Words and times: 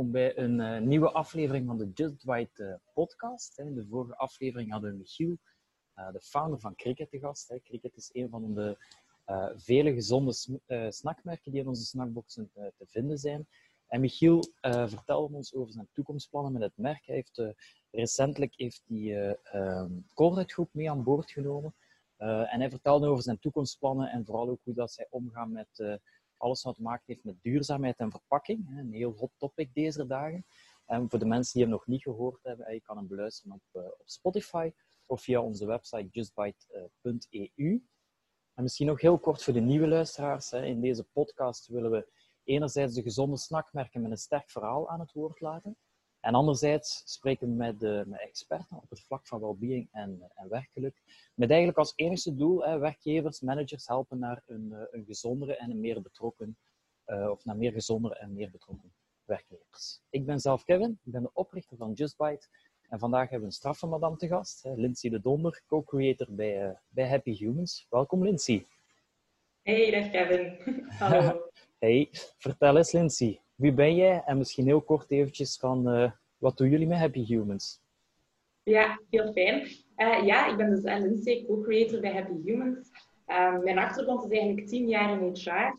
welkom 0.00 0.20
bij 0.20 0.38
een 0.38 0.58
uh, 0.58 0.78
nieuwe 0.78 1.10
aflevering 1.10 1.66
van 1.66 1.78
de 1.78 1.90
Just 1.94 2.24
White 2.24 2.62
uh, 2.62 2.74
podcast. 2.94 3.58
In 3.58 3.74
de 3.74 3.86
vorige 3.86 4.16
aflevering 4.16 4.70
hadden 4.70 4.90
we 4.90 4.96
Michiel, 4.96 5.36
uh, 5.96 6.12
de 6.12 6.20
founder 6.20 6.60
van 6.60 6.74
Cricket, 6.74 7.10
te 7.10 7.18
gast. 7.18 7.48
Hè. 7.48 7.60
Cricket 7.60 7.96
is 7.96 8.10
een 8.12 8.28
van 8.28 8.54
de 8.54 8.76
vele 9.56 9.92
gezonde 9.92 10.32
snackmerken 10.88 11.52
die 11.52 11.60
in 11.60 11.68
onze 11.68 11.84
snackboxen 11.84 12.50
te 12.52 12.86
vinden 12.86 13.18
zijn. 13.18 13.46
En 13.86 14.00
Michiel 14.00 14.44
vertelde 14.62 15.36
ons 15.36 15.54
over 15.54 15.72
zijn 15.72 15.88
toekomstplannen 15.92 16.52
met 16.52 16.62
het 16.62 16.76
merk. 16.76 17.06
Hij 17.06 17.14
heeft 17.14 17.54
recentelijk 17.90 18.54
heeft 18.56 18.82
die 18.86 19.14
um, 19.54 20.04
Groep 20.14 20.68
mee 20.72 20.90
aan 20.90 21.04
boord 21.04 21.30
genomen. 21.30 21.74
en 22.16 22.60
hij 22.60 22.70
vertelde 22.70 23.06
over 23.06 23.22
zijn 23.22 23.38
toekomstplannen 23.38 24.10
en 24.10 24.24
vooral 24.24 24.48
ook 24.48 24.60
hoe 24.64 24.74
dat 24.74 24.92
zij 24.92 25.06
omgaan 25.10 25.52
met 25.52 26.00
alles 26.40 26.62
wat 26.62 26.74
te 26.74 26.82
maken 26.82 27.04
heeft 27.06 27.24
met 27.24 27.42
duurzaamheid 27.42 27.98
en 27.98 28.10
verpakking. 28.10 28.78
Een 28.78 28.92
heel 28.92 29.12
hot 29.12 29.30
topic 29.36 29.74
deze 29.74 30.06
dagen. 30.06 30.46
En 30.86 31.10
voor 31.10 31.18
de 31.18 31.26
mensen 31.26 31.52
die 31.52 31.62
hem 31.62 31.72
nog 31.72 31.86
niet 31.86 32.02
gehoord 32.02 32.42
hebben, 32.42 32.74
je 32.74 32.80
kan 32.80 32.96
hem 32.96 33.06
beluisteren 33.06 33.52
op, 33.52 33.82
eh, 33.82 33.90
op 33.98 34.08
Spotify 34.08 34.72
of 35.06 35.22
via 35.22 35.40
onze 35.40 35.66
website 35.66 36.08
justbite.eu. 36.10 37.82
En 38.54 38.62
misschien 38.62 38.86
nog 38.86 39.00
heel 39.00 39.18
kort 39.18 39.42
voor 39.42 39.52
de 39.52 39.60
nieuwe 39.60 39.88
luisteraars. 39.88 40.52
In 40.52 40.80
deze 40.80 41.04
podcast 41.04 41.66
willen 41.66 41.90
we 41.90 42.12
enerzijds 42.44 42.94
de 42.94 43.02
gezonde 43.02 43.36
snackmerken 43.36 44.02
met 44.02 44.10
een 44.10 44.16
sterk 44.16 44.50
verhaal 44.50 44.88
aan 44.88 45.00
het 45.00 45.12
woord 45.12 45.40
laten. 45.40 45.76
En 46.20 46.34
anderzijds 46.34 47.02
spreken 47.04 47.48
we 47.48 47.54
met, 47.54 47.80
de, 47.80 48.04
met 48.06 48.20
experten 48.20 48.76
op 48.76 48.90
het 48.90 49.00
vlak 49.00 49.26
van 49.26 49.40
well-being 49.40 49.88
en, 49.92 50.30
en 50.34 50.48
werkgeluk. 50.48 51.02
Met 51.34 51.48
eigenlijk 51.48 51.78
als 51.78 51.92
enige 51.96 52.34
doel 52.34 52.64
hè, 52.64 52.78
werkgevers, 52.78 53.40
managers 53.40 53.86
helpen 53.86 54.18
naar 54.18 54.42
een, 54.46 54.72
eh, 54.72 54.82
een 54.90 55.04
gezondere 55.04 55.56
en 55.56 55.70
een 55.70 55.80
meer 55.80 56.02
betrokken, 56.02 56.56
uh, 57.06 57.30
of 57.30 57.44
naar 57.44 57.56
meer 57.56 57.72
gezondere 57.72 58.14
en 58.14 58.32
meer 58.32 58.50
betrokken 58.50 58.92
werkgevers. 59.24 60.00
Ik 60.10 60.26
ben 60.26 60.40
zelf 60.40 60.64
Kevin, 60.64 60.98
ik 61.04 61.12
ben 61.12 61.22
de 61.22 61.30
oprichter 61.32 61.76
van 61.76 61.92
JustBite. 61.92 62.48
En 62.88 62.98
vandaag 62.98 63.22
hebben 63.22 63.40
we 63.40 63.46
een 63.46 63.52
straffe 63.52 63.86
madame 63.86 64.16
te 64.16 64.26
gast, 64.26 64.62
hè, 64.62 64.74
Lindsay 64.74 65.10
de 65.10 65.20
Donder, 65.20 65.62
co-creator 65.66 66.26
bij, 66.30 66.68
uh, 66.68 66.74
bij 66.88 67.08
Happy 67.08 67.34
Humans. 67.36 67.86
Welkom 67.90 68.24
Lindsay. 68.24 68.66
Hey, 69.62 69.90
dag 69.90 70.10
Kevin. 70.10 70.58
Hallo. 70.98 71.50
hey, 71.78 72.08
vertel 72.38 72.76
eens 72.76 72.92
Lindsay, 72.92 73.40
wie 73.60 73.72
ben 73.72 73.94
jij? 73.94 74.22
En 74.26 74.38
misschien 74.38 74.64
heel 74.66 74.80
kort 74.80 75.10
eventjes 75.10 75.58
van, 75.58 75.94
uh, 75.94 76.10
wat 76.38 76.56
doen 76.56 76.68
jullie 76.68 76.86
met 76.86 76.98
Happy 76.98 77.24
Humans? 77.24 77.80
Ja, 78.62 79.00
heel 79.10 79.32
fijn. 79.32 79.60
Uh, 79.96 80.24
ja, 80.24 80.46
ik 80.50 80.56
ben 80.56 80.70
dus 80.70 80.82
Lindsay, 80.82 81.44
co-creator 81.46 82.00
bij 82.00 82.12
Happy 82.12 82.42
Humans. 82.44 82.90
Uh, 83.26 83.58
mijn 83.58 83.78
achtergrond 83.78 84.24
is 84.24 84.38
eigenlijk 84.38 84.66
tien 84.66 84.88
jaar 84.88 85.22
in 85.22 85.34
HR. 85.34 85.78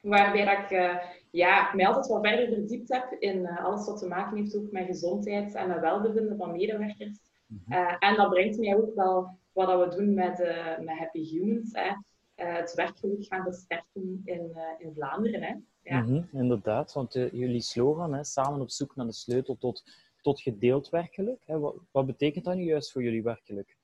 Waarbij 0.00 0.44
dat 0.44 0.58
ik 0.58 0.70
uh, 0.70 0.96
ja, 1.30 1.74
mij 1.74 1.86
altijd 1.86 2.06
wat 2.06 2.26
verder 2.26 2.48
verdiept 2.48 2.92
heb 2.92 3.16
in 3.18 3.46
alles 3.46 3.86
wat 3.86 3.98
te 3.98 4.06
maken 4.06 4.36
heeft 4.36 4.56
ook 4.56 4.70
met 4.70 4.86
gezondheid 4.86 5.54
en 5.54 5.68
met 5.68 5.80
welbevinden 5.80 6.36
van 6.36 6.52
medewerkers. 6.52 7.18
Mhm. 7.46 7.72
en 7.98 8.16
dat 8.16 8.30
brengt 8.30 8.58
mij 8.58 8.76
ook 8.76 8.94
wel 8.94 9.38
wat 9.52 9.88
we 9.88 9.96
doen 9.96 10.14
met, 10.14 10.38
met 10.80 10.98
Happy 10.98 11.24
Humans. 11.24 11.70
Hè. 11.72 11.92
het 12.34 12.74
werkgeluk 12.74 13.24
gaan 13.24 13.42
versterken 13.42 14.20
in, 14.24 14.56
in 14.78 14.94
Vlaanderen. 14.94 15.42
Hè. 15.42 15.54
Ja. 15.88 16.00
Mhm, 16.02 16.22
inderdaad, 16.32 16.92
want 16.92 17.14
uh, 17.14 17.32
jullie 17.32 17.60
slogan, 17.60 18.14
hè, 18.14 18.24
samen 18.24 18.60
op 18.60 18.70
zoek 18.70 18.96
naar 18.96 19.06
de 19.06 19.12
sleutel 19.12 19.56
tot, 19.58 19.84
tot 20.20 20.40
gedeeld 20.40 20.88
werkgeluk. 20.88 21.42
Hè, 21.44 21.58
wat, 21.58 21.74
wat, 21.90 22.06
betekent 22.06 22.44
dat 22.44 22.56
nu 22.56 22.62
juist 22.62 22.92
voor 22.92 23.02
jullie 23.02 23.22
werkgeluk? 23.22 23.76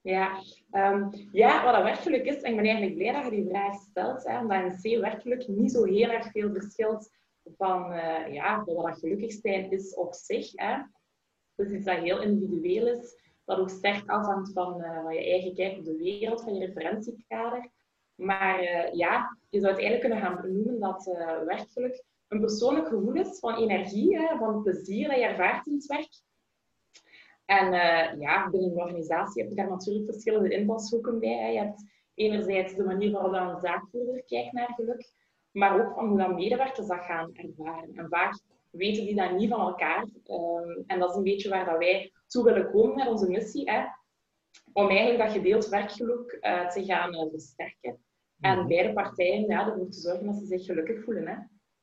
Ja, 0.00 0.42
um, 0.70 1.10
ja, 1.32 1.64
wat 1.64 1.74
dat 1.74 1.82
werkgeluk 1.82 2.24
is, 2.24 2.40
en 2.42 2.50
ik 2.50 2.56
ben 2.56 2.64
eigenlijk 2.64 2.96
blij 2.96 3.12
dat 3.12 3.24
je 3.24 3.30
die 3.30 3.48
vraag 3.48 3.74
stelt, 3.74 4.26
hè, 4.26 4.40
omdat 4.40 4.62
een 4.62 4.98
C-werkgeluk 4.98 5.48
niet 5.48 5.72
zo 5.72 5.84
heel 5.84 6.10
erg 6.10 6.30
veel 6.30 6.52
verschilt 6.52 7.10
van 7.56 7.92
uh, 7.92 8.32
ja, 8.32 8.64
wat 8.64 8.86
dat 8.86 8.98
gelukkig 8.98 9.32
zijn 9.32 9.70
is 9.70 9.94
op 9.94 10.14
zich. 10.14 10.52
Hè. 10.54 10.82
Dus 11.54 11.70
iets 11.70 11.84
dat 11.84 11.98
heel 11.98 12.22
individueel 12.22 12.86
is, 12.86 13.20
dat 13.44 13.58
ook 13.58 13.70
sterk 13.70 14.10
afhangt 14.10 14.52
van, 14.52 14.80
uh, 14.80 15.02
van 15.02 15.14
je 15.14 15.24
eigen 15.24 15.54
kijk 15.54 15.78
op 15.78 15.84
de 15.84 15.96
wereld, 15.96 16.42
van 16.42 16.54
je 16.54 16.66
referentiekader. 16.66 17.70
Maar 18.16 18.62
uh, 18.62 18.92
ja, 18.92 19.38
je 19.50 19.60
zou 19.60 19.72
het 19.72 19.82
eigenlijk 19.82 20.00
kunnen 20.00 20.20
gaan 20.20 20.40
benoemen 20.40 20.80
dat 20.80 21.06
uh, 21.06 21.42
werkgeluk 21.46 22.04
een 22.28 22.40
persoonlijk 22.40 22.88
gevoel 22.88 23.12
is 23.12 23.38
van 23.38 23.56
energie, 23.56 24.18
hè, 24.18 24.36
van 24.36 24.62
plezier 24.62 25.08
dat 25.08 25.16
je 25.16 25.24
ervaart 25.24 25.66
in 25.66 25.74
het 25.74 25.86
werk. 25.86 26.20
En 27.44 27.66
uh, 27.66 28.20
ja, 28.20 28.50
binnen 28.50 28.70
een 28.70 28.76
organisatie 28.76 29.42
heb 29.42 29.50
je 29.50 29.56
daar 29.56 29.70
natuurlijk 29.70 30.10
verschillende 30.10 30.50
invalshoeken 30.50 31.18
bij. 31.18 31.52
Je 31.52 31.58
hebt 31.58 31.84
enerzijds 32.14 32.74
de 32.74 32.84
manier 32.84 33.10
waarop 33.10 33.32
een 33.32 33.60
zaakvoerder 33.60 34.22
kijkt 34.26 34.52
naar 34.52 34.72
geluk, 34.74 35.12
maar 35.50 35.80
ook 35.80 35.94
van 35.94 36.08
hoe 36.08 36.18
dan 36.18 36.34
medewerkers 36.34 36.86
dat 36.86 37.04
gaan 37.04 37.30
ervaren. 37.34 37.94
En 37.94 38.08
vaak 38.08 38.40
weten 38.70 39.04
die 39.04 39.14
dat 39.14 39.32
niet 39.32 39.50
van 39.50 39.60
elkaar. 39.60 40.06
Um, 40.26 40.84
en 40.86 40.98
dat 40.98 41.10
is 41.10 41.16
een 41.16 41.22
beetje 41.22 41.48
waar 41.48 41.64
dat 41.64 41.78
wij 41.78 42.12
toe 42.26 42.44
willen 42.44 42.70
komen 42.70 42.94
met 42.94 43.08
onze 43.08 43.28
missie. 43.28 43.70
Hè, 43.70 43.84
om 44.72 44.88
eigenlijk 44.88 45.18
dat 45.18 45.32
gedeeld 45.32 45.68
werkgeluk 45.68 46.38
uh, 46.40 46.68
te 46.68 46.84
gaan 46.84 47.14
uh, 47.14 47.30
versterken. 47.30 47.98
En 48.40 48.58
mhm. 48.58 48.68
beide 48.68 48.92
partijen 48.92 49.46
ja, 49.46 49.68
ervoor 49.68 49.90
te 49.90 50.00
zorgen 50.00 50.26
dat 50.26 50.36
ze 50.36 50.46
zich 50.46 50.64
gelukkig 50.64 51.04
voelen. 51.04 51.26
Hè. 51.26 51.36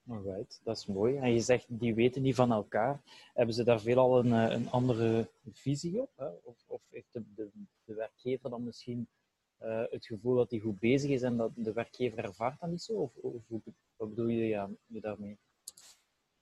Alright, 0.07 0.61
dat 0.63 0.77
is 0.77 0.85
mooi. 0.85 1.17
En 1.17 1.33
je 1.33 1.39
zegt, 1.39 1.65
die 1.69 1.95
weten 1.95 2.21
niet 2.21 2.35
van 2.35 2.51
elkaar. 2.51 3.01
Hebben 3.33 3.55
ze 3.55 3.63
daar 3.63 3.79
veelal 3.79 4.19
een, 4.19 4.33
eh, 4.33 4.55
een 4.55 4.69
andere 4.69 5.29
visie 5.51 6.01
op? 6.01 6.11
Hè? 6.15 6.27
Of, 6.43 6.63
of, 6.67 6.81
heeft 6.89 7.13
de, 7.13 7.23
de, 7.35 7.49
de, 7.83 7.93
werkgever 7.93 8.49
dan 8.49 8.63
misschien 8.63 9.07
uh, 9.61 9.83
het 9.89 10.05
gevoel 10.05 10.35
dat 10.35 10.49
hij 10.49 10.59
goed 10.59 10.79
bezig 10.79 11.09
is 11.09 11.21
en 11.21 11.37
dat 11.37 11.51
de 11.55 11.73
werkgever 11.73 12.23
ervaart 12.23 12.59
dat 12.59 12.69
niet 12.69 12.81
zo? 12.81 12.93
Of, 12.93 13.15
of 13.15 13.33
wat 13.95 14.09
bedoel 14.09 14.27
je, 14.27 14.47
ja, 14.47 14.69
je 14.85 15.01
daarmee? 15.01 15.37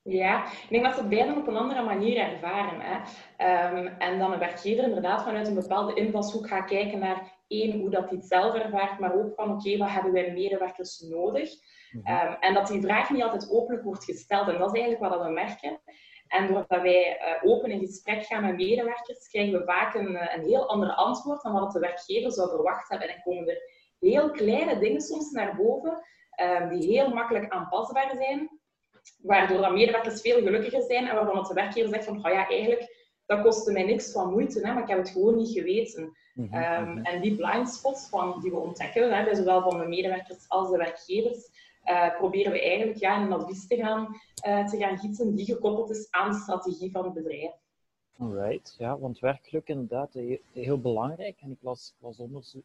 Ja, 0.03 0.45
ik 0.45 0.67
denk 0.69 0.83
dat 0.83 0.95
ze 0.95 1.07
beiden 1.07 1.37
op 1.37 1.47
een 1.47 1.57
andere 1.57 1.83
manier 1.83 2.17
ervaren. 2.17 2.79
Hè. 2.81 2.95
Um, 3.77 3.87
en 3.87 4.19
dan 4.19 4.31
een 4.31 4.39
werkgever 4.39 4.83
inderdaad 4.83 5.23
vanuit 5.23 5.47
een 5.47 5.53
bepaalde 5.53 5.93
invalshoek 5.93 6.47
gaat 6.47 6.65
kijken 6.65 6.99
naar 6.99 7.39
één, 7.47 7.79
hoe 7.79 7.89
dat 7.89 8.09
hij 8.09 8.17
het 8.17 8.27
zelf 8.27 8.55
ervaart, 8.55 8.99
maar 8.99 9.13
ook 9.13 9.33
van 9.35 9.51
oké, 9.51 9.77
wat 9.77 9.89
hebben 9.89 10.11
wij 10.11 10.31
medewerkers 10.31 10.99
nodig? 10.99 11.51
um, 11.93 12.35
en 12.39 12.53
dat 12.53 12.67
die 12.67 12.81
vraag 12.81 13.09
niet 13.09 13.23
altijd 13.23 13.51
openlijk 13.51 13.83
wordt 13.83 14.03
gesteld. 14.03 14.47
En 14.47 14.57
dat 14.57 14.75
is 14.75 14.81
eigenlijk 14.81 15.13
wat 15.13 15.25
we 15.25 15.31
merken. 15.31 15.81
En 16.27 16.47
doordat 16.47 16.81
wij 16.81 17.19
uh, 17.43 17.51
open 17.51 17.71
in 17.71 17.79
gesprek 17.79 18.23
gaan 18.23 18.41
met 18.45 18.55
medewerkers, 18.55 19.29
krijgen 19.29 19.59
we 19.59 19.65
vaak 19.65 19.93
een, 19.93 20.15
eh, 20.15 20.37
een 20.37 20.45
heel 20.45 20.69
ander 20.69 20.89
antwoord 20.93 21.41
dan 21.41 21.53
wat 21.53 21.71
de 21.71 21.79
werkgever 21.79 22.31
zou 22.31 22.49
verwacht 22.49 22.89
hebben. 22.89 23.07
En 23.07 23.13
dan 23.13 23.33
komen 23.33 23.49
er 23.49 23.61
heel 23.99 24.31
kleine 24.31 24.79
dingen 24.79 25.01
soms 25.01 25.31
naar 25.31 25.55
boven, 25.55 26.03
um, 26.61 26.69
die 26.69 26.91
heel 26.91 27.09
makkelijk 27.13 27.51
aanpasbaar 27.51 28.15
zijn 28.15 28.60
waardoor 29.21 29.61
dat 29.61 29.73
medewerkers 29.73 30.21
veel 30.21 30.41
gelukkiger 30.41 30.81
zijn 30.81 31.07
en 31.07 31.15
waarvan 31.15 31.43
de 31.43 31.53
werkgever 31.53 31.89
zegt 31.89 32.05
van, 32.05 32.25
oh 32.25 32.31
ja, 32.31 32.47
eigenlijk, 32.47 33.09
dat 33.25 33.41
kostte 33.41 33.71
mij 33.71 33.83
niks 33.83 34.11
van 34.11 34.31
moeite, 34.31 34.67
hè, 34.67 34.73
maar 34.73 34.83
ik 34.83 34.89
heb 34.89 34.97
het 34.97 35.09
gewoon 35.09 35.35
niet 35.35 35.51
geweten. 35.51 36.17
Mhm, 36.33 36.53
ehm. 36.53 36.97
En 36.97 37.21
die 37.21 37.35
blind 37.35 37.69
spots 37.69 38.09
van, 38.09 38.39
die 38.41 38.51
we 38.51 38.57
ontdekken, 38.57 39.17
hè, 39.17 39.23
bij 39.23 39.35
zowel 39.35 39.61
van 39.61 39.79
de 39.79 39.87
medewerkers 39.87 40.49
als 40.49 40.69
de 40.69 40.77
werkgevers, 40.77 41.49
uh, 41.85 42.15
proberen 42.17 42.51
we 42.51 42.61
eigenlijk 42.61 42.99
ja, 42.99 43.15
in 43.15 43.21
een 43.21 43.33
advies 43.33 43.67
te 43.67 43.75
gaan, 43.75 44.07
uh, 44.47 44.67
te 44.67 44.77
gaan 44.77 44.97
gieten 44.97 45.35
die 45.35 45.45
gekoppeld 45.45 45.89
is 45.89 46.07
aan 46.11 46.31
de 46.31 46.37
strategie 46.37 46.91
van 46.91 47.03
het 47.03 47.13
bedrijf. 47.13 47.51
Alright, 48.17 48.75
ja, 48.77 48.97
want 48.97 49.19
werkgeluk 49.19 49.67
inderdaad 49.67 50.17
heel 50.53 50.79
belangrijk. 50.79 51.37
En 51.39 51.51
ik 51.51 51.57
las, 51.61 51.95
was 51.99 52.19
onderzoek, 52.19 52.63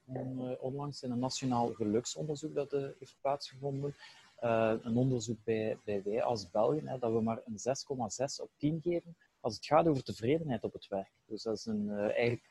onlangs 0.60 1.02
in 1.02 1.10
een 1.10 1.18
nationaal 1.18 1.72
geluksonderzoek 1.72 2.54
dat 2.54 2.72
uh, 2.72 2.80
heeft 2.98 3.16
plaatsgevonden. 3.20 3.94
Uh, 4.40 4.74
een 4.82 4.96
onderzoek 4.96 5.44
bij, 5.44 5.78
bij 5.84 6.02
wij 6.02 6.22
als 6.22 6.50
Belgen, 6.50 6.88
hè, 6.88 6.98
dat 6.98 7.12
we 7.12 7.20
maar 7.20 7.40
een 7.44 7.58
6,6 7.58 8.42
op 8.42 8.50
10 8.56 8.80
geven 8.80 9.16
als 9.40 9.54
het 9.54 9.66
gaat 9.66 9.88
over 9.88 10.02
tevredenheid 10.02 10.64
op 10.64 10.72
het 10.72 10.86
werk. 10.86 11.12
Dus 11.26 11.42
dat 11.42 11.56
is 11.56 11.66
een, 11.66 11.86
uh, 11.86 11.98
eigenlijk 11.98 12.50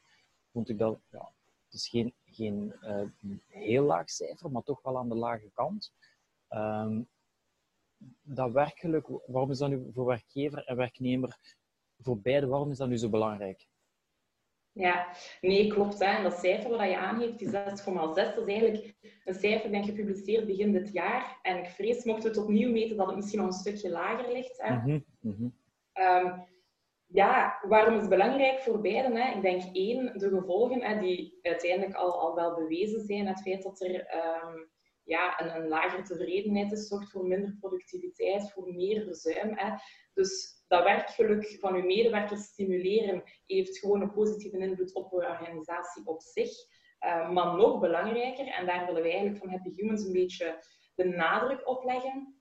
vond 0.52 0.70
ik 0.70 0.78
dat, 0.78 1.00
ja, 1.10 1.32
het 1.66 1.74
is 1.74 1.88
geen, 1.88 2.14
geen 2.26 2.76
uh, 2.82 3.02
heel 3.48 3.84
laag 3.84 4.10
cijfer, 4.10 4.52
maar 4.52 4.64
toch 4.64 4.82
wel 4.82 4.98
aan 4.98 5.10
de 5.10 5.16
lage 5.16 5.50
kant. 5.54 5.94
Um, 6.50 7.08
dat 8.22 8.52
werkgeluk, 8.52 9.08
waarom 9.26 9.52
is 9.52 9.58
dat 9.58 9.70
nu 9.70 9.92
voor 9.94 10.06
werkgever 10.06 10.66
en 10.66 10.76
werknemer, 10.76 11.38
voor 12.00 12.20
beide, 12.20 12.48
waarom 12.48 12.72
is 12.72 12.78
dat 12.78 12.88
nu 12.88 12.98
zo 12.98 13.10
belangrijk? 13.10 13.68
Ja, 14.76 15.08
nee, 15.42 15.68
klopt. 15.68 16.00
Hè. 16.00 16.06
En 16.06 16.24
dat 16.24 16.40
cijfer 16.40 16.70
wat 16.70 16.90
je 16.90 16.98
aangeeft, 16.98 17.40
die 17.40 17.48
6,6, 17.48 17.54
dat 17.54 18.38
is 18.38 18.46
eigenlijk 18.46 18.96
een 19.24 19.34
cijfer 19.34 19.72
dat 19.72 19.86
gepubliceerd 19.86 20.46
begin 20.46 20.72
dit 20.72 20.94
jaar. 20.94 21.40
En 21.42 21.58
ik 21.58 21.66
vrees, 21.66 22.04
mochten 22.04 22.24
we 22.24 22.30
het 22.30 22.48
opnieuw 22.48 22.72
meten, 22.72 22.98
dat 22.98 23.06
het 23.06 23.16
misschien 23.16 23.40
nog 23.40 23.48
een 23.48 23.54
stukje 23.54 23.90
lager 23.90 24.32
ligt. 24.32 24.62
Hè. 24.62 24.76
Mm 24.76 25.06
-hmm. 25.22 25.54
um, 25.94 26.48
ja, 27.06 27.60
waarom 27.68 27.94
is 27.94 28.00
het 28.00 28.10
belangrijk 28.10 28.60
voor 28.60 28.82
beiden? 28.82 29.16
Hè? 29.16 29.36
Ik 29.36 29.42
denk 29.42 29.76
één, 29.76 30.20
de 30.20 30.30
gevolgen 30.30 30.82
hè, 30.82 31.00
die 31.00 31.40
uiteindelijk 31.42 31.96
al, 31.96 32.20
al 32.20 32.36
wel 32.36 32.56
bewezen 32.56 33.02
zijn. 33.02 33.28
Het 33.28 33.42
feit 33.42 33.64
dat 33.64 33.82
er 33.82 33.96
um, 33.96 34.70
ja, 35.06 35.42
een, 35.42 35.56
een 35.56 35.68
lagere 35.68 36.02
tevredenheid 36.02 36.72
is, 36.72 36.88
zorgt 36.88 37.12
voor 37.12 37.28
minder 37.28 37.58
productiviteit, 37.60 38.52
voor 38.52 38.74
meer 38.74 39.04
verzuim. 39.04 39.58
Hè. 39.58 39.76
Dus 40.14 40.64
dat 40.68 40.84
werkgeluk 40.84 41.58
van 41.60 41.76
uw 41.76 41.86
medewerkers 41.86 42.44
stimuleren 42.44 43.24
heeft 43.46 43.78
gewoon 43.78 44.02
een 44.02 44.14
positieve 44.14 44.58
invloed 44.58 44.94
op 44.94 45.12
uw 45.12 45.20
organisatie 45.20 46.06
op 46.06 46.22
zich. 46.22 46.52
Uh, 47.06 47.32
maar 47.32 47.56
nog 47.56 47.80
belangrijker, 47.80 48.48
en 48.48 48.66
daar 48.66 48.86
willen 48.86 49.02
wij 49.02 49.12
eigenlijk 49.12 49.42
van 49.44 49.50
Happy 49.50 49.70
Humans 49.76 50.04
een 50.04 50.14
beetje 50.14 50.60
de 50.96 51.04
nadruk 51.04 51.68
op 51.68 51.84
leggen, 51.84 52.35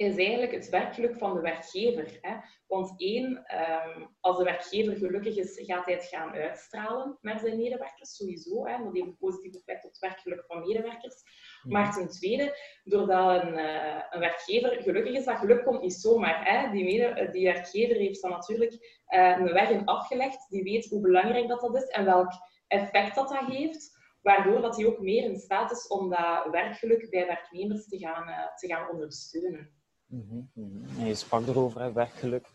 is 0.00 0.16
eigenlijk 0.16 0.52
het 0.52 0.68
werkgeluk 0.68 1.18
van 1.18 1.34
de 1.34 1.40
werkgever. 1.40 2.18
Hè? 2.20 2.36
Want 2.66 3.00
één, 3.00 3.44
ehm, 3.44 4.06
als 4.20 4.36
de 4.36 4.44
werkgever 4.44 4.96
gelukkig 4.96 5.36
is, 5.36 5.60
gaat 5.64 5.84
hij 5.84 5.94
het 5.94 6.04
gaan 6.04 6.32
uitstralen 6.32 7.18
naar 7.20 7.38
zijn 7.38 7.56
medewerkers, 7.56 8.16
sowieso. 8.16 8.66
Hè? 8.66 8.84
Dat 8.84 8.92
heeft 8.92 9.06
een 9.06 9.16
positief 9.16 9.54
effect 9.54 9.84
op 9.84 9.90
het 9.90 9.98
werkgeluk 9.98 10.44
van 10.46 10.60
medewerkers. 10.60 11.22
Maar 11.62 11.92
ten 11.92 12.08
tweede, 12.08 12.56
doordat 12.84 13.42
een, 13.42 13.58
uh, 13.58 14.02
een 14.10 14.20
werkgever 14.20 14.82
gelukkig 14.82 15.14
is, 15.14 15.24
dat 15.24 15.38
geluk 15.38 15.64
komt 15.64 15.82
niet 15.82 15.94
zomaar. 15.94 16.44
Hè? 16.44 16.70
Die, 16.70 16.84
mede, 16.84 17.30
die 17.30 17.44
werkgever 17.44 17.96
heeft 17.96 18.22
dan 18.22 18.30
natuurlijk 18.30 19.04
uh, 19.08 19.36
een 19.38 19.52
weg 19.52 19.70
in 19.70 19.84
afgelegd, 19.84 20.50
die 20.50 20.62
weet 20.62 20.88
hoe 20.88 21.00
belangrijk 21.00 21.48
dat, 21.48 21.60
dat 21.60 21.76
is 21.76 21.88
en 21.88 22.04
welk 22.04 22.32
effect 22.66 23.14
dat 23.14 23.28
dat 23.28 23.46
heeft 23.46 23.98
waardoor 24.22 24.60
dat 24.60 24.76
hij 24.76 24.86
ook 24.86 25.00
meer 25.00 25.24
in 25.24 25.38
staat 25.38 25.70
is 25.70 25.86
om 25.86 26.10
dat 26.10 26.46
werkgeluk 26.50 27.10
bij 27.10 27.26
werknemers 27.26 27.88
te 27.88 27.98
gaan, 27.98 28.28
uh, 28.28 28.54
te 28.56 28.66
gaan 28.66 28.90
ondersteunen. 28.90 29.79
Mm 30.10 30.50
-hmm. 30.54 31.06
je 31.06 31.14
sprak 31.14 31.46
erover, 31.46 31.80
hè, 31.80 31.92
werkgeluk. 31.92 32.46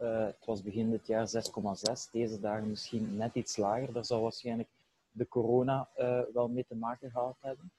Uh, 0.00 0.24
het 0.24 0.44
was 0.44 0.62
begin 0.62 0.90
dit 0.90 1.06
jaar 1.06 1.28
6,6, 1.28 2.10
deze 2.12 2.40
dagen 2.40 2.68
misschien 2.68 3.16
net 3.16 3.34
iets 3.34 3.56
lager. 3.56 3.92
Daar 3.92 4.04
zal 4.04 4.22
waarschijnlijk 4.22 4.68
de 5.10 5.28
corona 5.28 5.88
uh, 5.98 6.20
wel 6.32 6.48
mee 6.48 6.64
te 6.68 6.74
maken 6.74 7.10
gehad 7.10 7.36
hebben. 7.40 7.72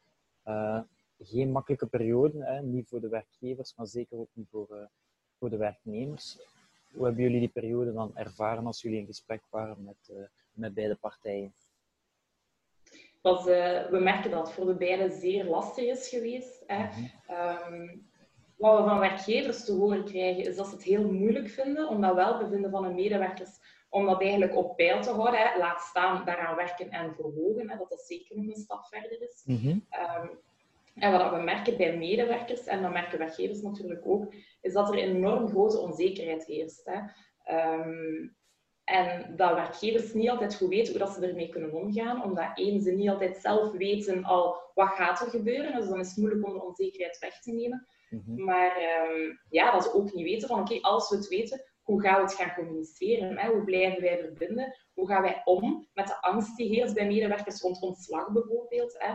Uh, 0.46 0.80
geen 1.20 1.52
makkelijke 1.52 1.86
periode, 1.86 2.44
hè, 2.44 2.62
niet 2.62 2.88
voor 2.88 3.02
de 3.02 3.08
werkgevers, 3.08 3.76
maar 3.76 3.88
zeker 3.88 4.18
ook 4.18 4.30
niet 4.34 4.48
voor, 4.50 4.90
voor 5.38 5.50
de 5.50 5.58
werknemers. 5.58 6.38
Hoe 6.94 7.06
hebben 7.06 7.24
jullie 7.24 7.40
die 7.40 7.50
periode 7.50 7.94
dan 7.94 8.18
ervaren 8.18 8.66
als 8.66 8.82
jullie 8.82 9.00
in 9.00 9.06
gesprek 9.06 9.42
waren 9.50 9.84
met, 9.84 10.30
met 10.52 10.74
beide 10.74 10.96
partijen? 10.96 11.54
Was, 13.22 13.44
we 13.44 14.00
merken 14.02 14.32
dat 14.32 14.46
het 14.46 14.56
voor 14.56 14.66
de 14.66 14.76
beide 14.76 15.10
zeer 15.10 15.46
lastig 15.46 15.84
is 15.84 16.10
geweest. 16.10 16.64
Hè. 16.68 16.84
Mm 16.84 16.92
-hmm. 17.28 17.74
um, 17.74 18.11
wat 18.62 18.78
we 18.78 18.90
van 18.90 19.00
werkgevers 19.00 19.66
te 19.66 19.72
horen 19.74 20.04
krijgen, 20.04 20.44
is 20.44 20.56
dat 20.56 20.68
ze 20.68 20.74
het 20.74 20.84
heel 20.84 21.12
moeilijk 21.12 21.50
vinden 21.50 21.88
om 21.88 22.02
dat 22.02 22.16
welbevinden 22.16 22.72
van 22.72 22.84
hun 22.84 22.96
medewerkers, 22.96 23.50
om 23.90 24.06
dat 24.06 24.22
eigenlijk 24.22 24.56
op 24.56 24.76
peil 24.76 25.02
te 25.02 25.10
houden. 25.10 25.40
Hè. 25.40 25.58
Laat 25.58 25.82
staan 25.82 26.26
daaraan 26.26 26.56
werken 26.56 26.90
en 26.90 27.16
verhogen, 27.16 27.70
hè, 27.70 27.78
dat 27.78 27.90
dat 27.90 28.02
zeker 28.02 28.38
nog 28.38 28.46
een 28.46 28.62
stap 28.62 28.86
verder 28.86 29.22
is. 29.22 29.42
Mm 29.46 29.58
-hmm. 29.58 29.86
um, 30.22 30.40
en 30.96 31.12
wat 31.12 31.32
we 31.32 31.38
merken 31.38 31.78
bij 31.78 31.98
medewerkers, 31.98 32.66
en 32.66 32.82
dat 32.82 32.92
merken 32.92 33.20
werkgevers 33.20 33.62
natuurlijk 33.62 34.02
ook, 34.06 34.34
is 34.62 34.74
dat 34.74 34.90
er 34.90 34.96
enorm 34.96 35.48
grote 35.48 35.80
onzekerheid 35.80 36.46
heerst. 36.46 36.86
Hè. 36.86 37.00
Um, 37.76 38.36
en 38.84 39.36
dat 39.36 39.54
werkgevers 39.54 40.14
niet 40.14 40.30
altijd 40.30 40.56
goed 40.56 40.70
weten 40.70 40.92
hoe 40.94 41.06
dat 41.06 41.14
ze 41.14 41.28
ermee 41.28 41.50
kunnen 41.50 41.74
omgaan, 41.74 42.24
omdat 42.24 42.52
één, 42.56 42.82
ze 42.82 42.92
niet 42.92 43.10
altijd 43.10 43.38
zelf 43.38 43.72
weten 43.72 44.24
al 44.24 44.72
wat 44.74 44.90
gaat 44.90 45.22
er 45.22 45.30
gebeuren. 45.30 45.76
Dus 45.76 45.88
dan 45.88 46.00
is 46.00 46.08
het 46.08 46.18
moeilijk 46.18 46.46
om 46.46 46.54
de 46.54 46.64
onzekerheid 46.64 47.20
weg 47.20 47.40
te 47.40 47.52
nemen. 47.52 47.88
Mm-hmm. 48.12 48.44
Maar 48.44 48.78
um, 49.10 49.40
ja, 49.50 49.72
dat 49.72 49.84
ze 49.84 49.94
ook 49.94 50.14
niet 50.14 50.26
weten 50.26 50.48
van 50.48 50.60
oké, 50.60 50.74
okay, 50.74 50.92
als 50.92 51.10
we 51.10 51.16
het 51.16 51.28
weten, 51.28 51.64
hoe 51.82 52.02
gaan 52.02 52.16
we 52.16 52.22
het 52.22 52.34
gaan 52.34 52.54
communiceren? 52.54 53.38
Hè? 53.38 53.50
Hoe 53.50 53.64
blijven 53.64 54.02
wij 54.02 54.20
verbinden? 54.20 54.78
Hoe 54.94 55.08
gaan 55.08 55.22
wij 55.22 55.42
om 55.44 55.88
met 55.94 56.08
de 56.08 56.22
angst 56.22 56.58
die 56.58 56.70
heerst 56.70 56.94
bij 56.94 57.08
medewerkers 57.08 57.62
rond 57.62 57.82
ontslag 57.82 58.32
bijvoorbeeld? 58.32 58.96
Hè? 58.98 59.12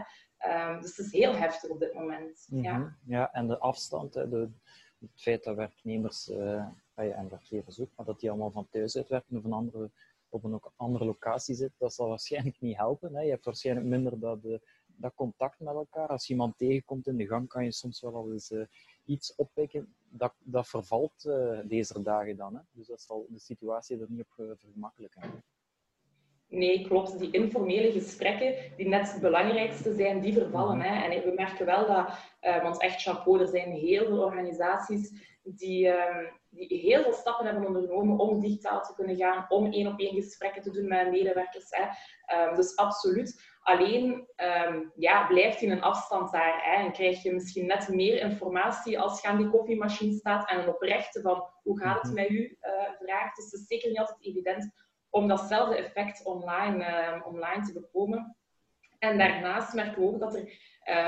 Um, 0.71 0.81
dus 0.81 0.97
het 0.97 1.07
is 1.07 1.13
heel 1.13 1.35
heftig 1.35 1.71
op 1.71 1.81
dit 1.81 1.95
moment. 1.95 2.47
Ja. 2.51 2.97
ja, 3.07 3.33
en 3.33 3.47
de 3.47 3.59
afstand, 3.59 4.15
hè, 4.15 4.29
de, 4.29 4.51
het 5.01 5.11
feit 5.23 5.45
dat 5.45 5.57
werknemers 5.57 6.29
uh, 6.29 6.65
en 6.95 7.29
werkgevers 7.29 7.81
ook, 7.81 7.91
maar 7.97 8.07
dat 8.07 8.21
die 8.21 8.31
allemaal 8.31 8.51
van 8.51 8.69
thuis 8.71 8.97
uitwerken 8.97 9.37
of 9.37 9.45
een 9.45 9.53
andere, 9.53 9.91
op 10.29 10.45
een 10.45 10.61
andere 10.77 11.05
locatie 11.05 11.55
zitten, 11.55 11.77
dat 11.79 11.95
zal 11.95 12.09
waarschijnlijk 12.09 12.61
niet 12.61 12.77
helpen. 12.77 13.15
Hè? 13.15 13.23
Je 13.23 13.31
hebt 13.31 13.45
waarschijnlijk 13.45 13.87
minder 13.87 14.21
dat, 14.21 14.43
de, 14.43 14.61
dat 14.97 15.15
contact 15.15 15.61
met 15.61 15.75
elkaar. 15.75 16.09
Als 16.09 16.27
je 16.27 16.33
iemand 16.33 16.59
tegenkomt 16.59 17.07
in 17.07 17.17
de 17.17 17.27
gang, 17.27 17.49
kan 17.49 17.65
je 17.65 17.73
soms 17.73 18.01
wel 18.01 18.15
al 18.15 18.33
eens 18.33 18.51
uh, 18.51 18.67
iets 19.05 19.35
oppikken. 19.35 19.95
Dat, 20.09 20.35
dat 20.39 20.69
vervalt 20.69 21.25
uh, 21.25 21.61
deze 21.65 22.03
dagen 22.03 22.37
dan. 22.37 22.55
Hè? 22.55 22.61
Dus 22.71 22.87
dat 22.87 23.01
zal 23.01 23.27
de 23.29 23.39
situatie 23.39 24.01
er 24.01 24.11
niet 24.11 24.21
op 24.21 24.45
uh, 24.47 24.53
vergemakkelijken. 24.57 25.43
Nee, 26.49 26.87
klopt. 26.87 27.19
Die 27.19 27.31
informele 27.31 27.93
gesprekken, 27.93 28.55
die 28.77 28.89
net 28.89 29.13
het 29.13 29.21
belangrijkste 29.21 29.95
zijn, 29.95 30.21
die 30.21 30.33
vervallen. 30.33 30.81
Hè. 30.81 31.05
En 31.05 31.23
we 31.23 31.33
merken 31.37 31.67
wel 31.67 31.87
dat, 31.87 32.09
uh, 32.43 32.63
want 32.63 32.81
echt 32.81 33.03
chapeau, 33.03 33.41
er 33.41 33.47
zijn 33.47 33.73
heel 33.73 34.07
veel 34.07 34.25
organisaties 34.25 35.35
die, 35.43 35.87
uh, 35.87 36.29
die 36.51 36.81
heel 36.81 37.03
veel 37.03 37.13
stappen 37.13 37.47
hebben 37.47 37.67
ondernomen 37.67 38.19
om 38.19 38.41
digitaal 38.41 38.83
te 38.83 38.95
kunnen 38.95 39.17
gaan, 39.17 39.47
om 39.49 39.73
één 39.73 39.87
op 39.87 40.01
één 40.01 40.15
gesprekken 40.15 40.63
te 40.63 40.71
doen 40.71 40.89
met 40.89 41.11
medewerkers. 41.11 41.67
Hè. 41.71 41.85
Um, 42.49 42.55
dus 42.55 42.77
absoluut. 42.77 43.55
Alleen 43.61 44.29
um, 44.69 44.93
ja, 44.97 45.27
blijft 45.27 45.61
in 45.61 45.71
een 45.71 45.83
afstand 45.83 46.33
daar. 46.33 46.63
Hè, 46.65 46.85
en 46.85 46.93
krijg 46.93 47.23
je 47.23 47.33
misschien 47.33 47.67
net 47.67 47.89
meer 47.89 48.21
informatie 48.21 49.01
als 49.01 49.23
je 49.23 49.29
aan 49.29 49.39
die 49.39 49.49
koffiemachine 49.49 50.13
staat 50.13 50.51
en 50.51 50.59
een 50.59 50.69
oprechte 50.69 51.21
van 51.21 51.45
hoe 51.63 51.81
gaat 51.81 52.03
het 52.03 52.13
mhm. 52.13 52.15
met 52.15 52.31
u 52.31 52.59
uh, 52.61 52.71
vraagt. 52.99 53.37
Dus 53.37 53.45
het 53.45 53.61
is 53.61 53.67
zeker 53.67 53.89
niet 53.89 53.99
altijd 53.99 54.25
evident 54.25 54.86
om 55.17 55.29
datzelfde 55.29 55.77
effect 55.77 56.25
online, 56.25 56.85
uh, 56.85 57.27
online 57.27 57.67
te 57.67 57.73
bekomen. 57.73 58.37
En 58.99 59.19
daarnaast 59.19 59.75
merken 59.75 60.03
we 60.03 60.09
ook 60.09 60.21
dat 60.21 60.35
er 60.35 60.43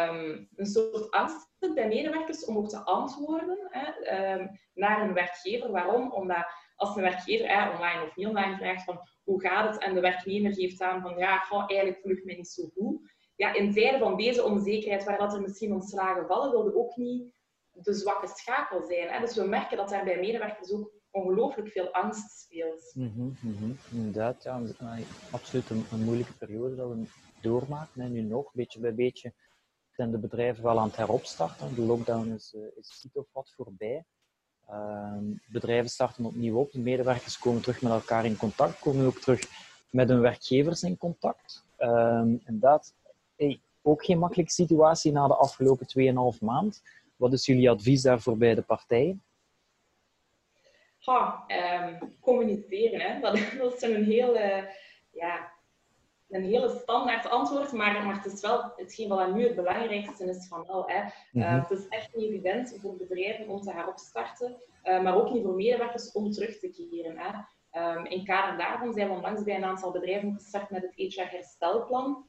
um, 0.08 0.48
een 0.56 0.66
soort 0.66 1.10
angst 1.10 1.48
is 1.58 1.72
bij 1.72 1.88
medewerkers 1.88 2.44
om 2.44 2.56
ook 2.56 2.68
te 2.68 2.78
antwoorden 2.78 3.58
hè, 3.70 4.34
um, 4.34 4.58
naar 4.74 5.02
een 5.02 5.14
werkgever. 5.14 5.70
Waarom? 5.70 6.12
Omdat 6.12 6.46
als 6.76 6.96
een 6.96 7.02
werkgever 7.02 7.48
hè, 7.48 7.70
online 7.70 8.02
of 8.02 8.16
niet 8.16 8.26
online 8.26 8.56
vraagt 8.56 8.84
van 8.84 9.00
hoe 9.24 9.40
gaat 9.40 9.72
het 9.72 9.82
en 9.82 9.94
de 9.94 10.00
werknemer 10.00 10.54
geeft 10.54 10.82
aan 10.82 11.02
van 11.02 11.18
ja, 11.18 11.48
eigenlijk 11.50 12.00
voel 12.00 12.12
ik 12.12 12.24
me 12.24 12.34
niet 12.34 12.48
zo 12.48 12.68
goed. 12.74 13.12
Ja, 13.36 13.54
in 13.54 13.72
tijden 13.72 14.00
van 14.00 14.16
deze 14.16 14.44
onzekerheid, 14.44 15.04
waar 15.04 15.18
dat 15.18 15.34
er 15.34 15.40
misschien 15.40 15.72
ontslagen 15.72 16.26
vallen, 16.26 16.50
wilde 16.50 16.76
ook 16.76 16.96
niet 16.96 17.36
de 17.72 17.94
zwakke 17.94 18.26
schakel 18.26 18.82
zijn. 18.82 19.08
Hè. 19.08 19.20
Dus 19.20 19.36
we 19.36 19.44
merken 19.44 19.76
dat 19.76 19.88
daar 19.88 20.04
bij 20.04 20.20
medewerkers 20.20 20.72
ook 20.72 20.92
ongelooflijk 21.10 21.68
veel 21.68 21.92
angst 21.92 22.40
speelt. 22.40 22.92
Mm 22.94 23.12
-hmm, 23.14 23.36
mm 23.40 23.56
-hmm. 23.56 23.76
Inderdaad, 23.92 24.42
ja, 24.42 24.62
absoluut 25.30 25.70
een, 25.70 26.04
moeilijke 26.04 26.32
periode 26.32 26.76
dat 26.76 26.88
we 26.88 27.02
doormaken. 27.40 28.00
En 28.00 28.12
nu 28.12 28.20
nog, 28.20 28.52
beetje 28.52 28.80
bij 28.80 28.94
beetje, 28.94 29.32
zijn 29.90 30.10
de 30.10 30.18
bedrijven 30.18 30.62
wel 30.62 30.78
aan 30.78 30.86
het 30.86 30.96
heropstarten. 30.96 31.74
De 31.74 31.82
lockdown 31.82 32.32
is, 32.32 32.54
uh, 32.56 32.62
is 32.76 33.00
ziet 33.00 33.16
of 33.16 33.26
wat 33.32 33.52
voorbij. 33.56 34.04
Uh, 34.70 35.18
bedrijven 35.46 35.90
starten 35.90 36.24
opnieuw 36.24 36.58
op. 36.58 36.72
De 36.72 36.78
medewerkers 36.78 37.38
komen 37.38 37.62
terug 37.62 37.82
met 37.82 37.92
elkaar 37.92 38.24
in 38.24 38.36
contact, 38.36 38.78
komen 38.78 39.06
ook 39.06 39.18
terug 39.18 39.40
met 39.90 40.08
hun 40.08 40.20
werkgevers 40.20 40.82
in 40.82 40.96
contact. 40.96 41.64
Uh, 41.78 42.22
inderdaad, 42.44 42.94
ook 43.82 44.04
geen 44.04 44.18
makkelijke 44.18 44.52
situatie 44.52 45.12
na 45.12 45.26
de 45.26 45.34
afgelopen 45.34 45.86
2,5 46.34 46.38
maand. 46.40 46.82
Wat 47.16 47.32
is 47.32 47.46
jullie 47.46 47.70
advies 47.70 48.02
daarvoor 48.02 48.36
bij 48.36 48.54
de 48.54 48.62
partijen? 48.62 49.22
Ha, 51.08 51.44
um, 51.48 52.16
communiceren, 52.20 53.00
hè? 53.00 53.20
Dat, 53.20 53.38
dat 53.58 53.74
is 53.74 53.82
een 53.82 54.04
hele, 54.04 54.68
ja, 55.12 55.52
een 56.28 56.44
hele 56.44 56.78
standaard 56.82 57.30
antwoord, 57.30 57.72
maar, 57.72 58.06
maar 58.06 58.22
het 58.22 58.32
is 58.32 58.40
wel 58.40 58.72
hetgeen 58.76 59.08
wat 59.08 59.34
nu 59.34 59.42
het 59.42 59.54
belangrijkste 59.54 60.24
is 60.24 60.48
van 60.48 60.66
al. 60.66 60.88
Hè. 60.88 61.00
Mm 61.02 61.42
-hmm. 61.42 61.42
uh, 61.42 61.68
het 61.68 61.78
is 61.78 61.88
echt 61.88 62.16
niet 62.16 62.28
evident 62.28 62.78
voor 62.80 62.96
bedrijven 62.96 63.48
om 63.48 63.60
te 63.60 63.72
heropstarten, 63.72 64.56
uh, 64.84 65.02
maar 65.02 65.14
ook 65.14 65.30
niet 65.30 65.44
voor 65.44 65.54
medewerkers 65.54 66.12
om 66.12 66.30
terug 66.30 66.58
te 66.58 66.70
keren. 66.70 67.18
Hè. 67.18 67.30
Um, 67.72 68.04
in 68.04 68.24
kader 68.24 68.58
daarvan 68.58 68.92
zijn 68.92 69.08
we 69.08 69.14
onlangs 69.14 69.42
bij 69.42 69.56
een 69.56 69.64
aantal 69.64 69.90
bedrijven 69.90 70.34
gestart 70.34 70.70
met 70.70 70.82
het 70.82 70.94
HR-herstelplan. 70.94 72.26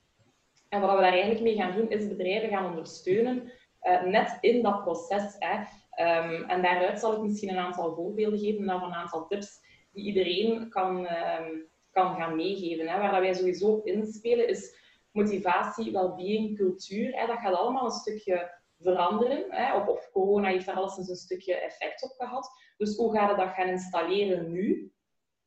En 0.70 0.82
wat 0.82 0.96
we 0.96 1.02
daar 1.02 1.12
eigenlijk 1.12 1.42
mee 1.42 1.56
gaan 1.56 1.76
doen, 1.76 1.90
is 1.90 2.08
bedrijven 2.08 2.50
gaan 2.50 2.66
ondersteunen, 2.66 3.52
uh, 3.82 4.04
net 4.04 4.38
in 4.42 4.64
dat 4.64 4.84
proces. 4.84 5.36
Hè. 5.40 5.64
Um, 6.00 6.44
en 6.44 6.62
daaruit 6.62 7.00
zal 7.00 7.14
ik 7.14 7.22
misschien 7.22 7.50
een 7.50 7.58
aantal 7.58 7.96
voorbeelden 7.96 8.40
geven 8.40 8.76
of 8.76 8.82
een 8.82 8.94
aantal 8.94 9.28
tips 9.28 9.60
die 9.92 10.06
iedereen 10.06 10.70
kan, 10.70 10.98
um, 10.98 11.70
kan 11.92 12.16
gaan 12.16 12.36
meegeven. 12.36 12.88
Hè. 12.88 13.00
Waar 13.00 13.12
dat 13.12 13.20
wij 13.20 13.34
sowieso 13.34 13.68
op 13.68 13.86
inspelen 13.86 14.48
is 14.48 14.76
motivatie, 15.12 15.92
well-being, 15.92 16.58
cultuur. 16.58 17.16
Hè. 17.16 17.28
Dat 17.28 17.38
gaat 17.38 17.54
allemaal 17.54 17.86
een 17.86 17.92
stukje 17.92 18.52
veranderen. 18.80 19.46
Hè. 19.50 19.76
Op 19.76 20.10
corona 20.12 20.48
heeft 20.48 20.66
daar 20.66 20.76
alles 20.76 20.98
een 20.98 21.16
stukje 21.16 21.56
effect 21.56 22.04
op 22.04 22.12
gehad. 22.18 22.50
Dus 22.78 22.96
hoe 22.96 23.16
gaat 23.16 23.30
je 23.30 23.36
dat 23.36 23.54
gaan 23.54 23.68
installeren 23.68 24.52
nu? 24.52 24.94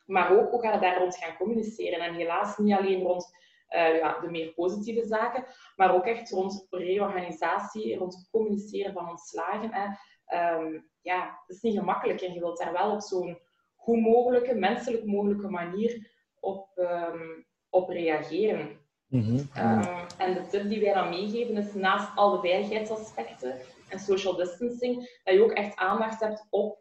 Maar 0.07 0.39
ook 0.39 0.51
hoe 0.51 0.61
gaat 0.61 0.75
je 0.75 0.81
daar 0.81 0.99
rond 0.99 1.17
gaan 1.17 1.37
communiceren? 1.37 2.01
En 2.01 2.15
helaas 2.15 2.59
niet 2.59 2.77
alleen 2.77 3.03
rond 3.03 3.37
uh, 3.75 3.97
ja, 3.97 4.21
de 4.21 4.31
meer 4.31 4.53
positieve 4.53 5.07
zaken, 5.07 5.45
maar 5.77 5.95
ook 5.95 6.07
echt 6.07 6.31
rond 6.31 6.67
reorganisatie, 6.71 7.97
rond 7.97 8.29
communiceren 8.31 8.93
van 8.93 9.09
ontslagen. 9.09 9.73
Hè 9.73 9.87
um, 10.33 10.91
ja, 11.01 11.41
het 11.47 11.57
is 11.57 11.63
niet 11.63 11.79
gemakkelijk 11.79 12.21
en 12.21 12.33
je 12.33 12.41
wilt 12.41 12.59
daar 12.59 12.73
wel 12.73 12.93
op 12.93 13.01
zo'n 13.01 13.39
goed 13.77 14.01
mogelijke, 14.01 14.55
menselijk 14.55 15.05
mogelijke 15.05 15.49
manier 15.49 16.11
op, 16.41 16.69
um, 16.77 17.47
op 17.71 17.89
reageren. 17.89 18.81
Mm 19.07 19.21
-hmm. 19.21 19.37
um, 19.39 20.07
en 20.19 20.35
de 20.35 20.47
tip 20.51 20.69
die 20.69 20.81
wij 20.81 20.95
dan 20.95 21.09
meegeven 21.09 21.57
is 21.57 21.75
naast 21.75 22.17
al 22.17 22.31
de 22.31 22.49
veiligheidsaspecten 22.49 23.57
en 23.89 23.99
social 23.99 24.37
distancing, 24.37 25.21
dat 25.25 25.35
je 25.35 25.43
ook 25.43 25.53
echt 25.53 25.77
aandacht 25.77 26.21
hebt 26.21 26.47
op 26.51 26.81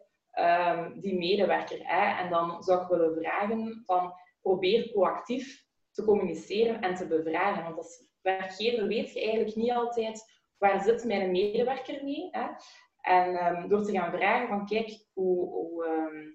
die 0.94 1.18
medewerker. 1.18 1.78
Hè? 1.82 2.22
En 2.22 2.30
dan 2.30 2.62
zou 2.62 2.82
ik 2.82 2.88
willen 2.88 3.14
vragen 3.14 3.82
van 3.86 4.12
probeer 4.40 4.88
proactief 4.88 5.61
te 5.92 6.04
communiceren 6.04 6.80
en 6.80 6.94
te 6.94 7.06
bevragen. 7.06 7.64
Want 7.64 7.76
als 7.76 8.04
werkgever 8.22 8.86
weet 8.86 9.12
je 9.12 9.20
eigenlijk 9.20 9.56
niet 9.56 9.72
altijd 9.72 10.40
waar 10.58 10.82
zit 10.82 11.04
mijn 11.04 11.30
medewerker 11.30 12.04
mee. 12.04 12.28
Hè? 12.30 12.46
En 13.00 13.36
ehm, 13.36 13.68
door 13.68 13.84
te 13.84 13.92
gaan 13.92 14.12
vragen 14.12 14.48
van, 14.48 14.66
kijk, 14.66 15.06
hoe, 15.12 15.48
hoe 15.48 15.84
ehm, 15.84 16.30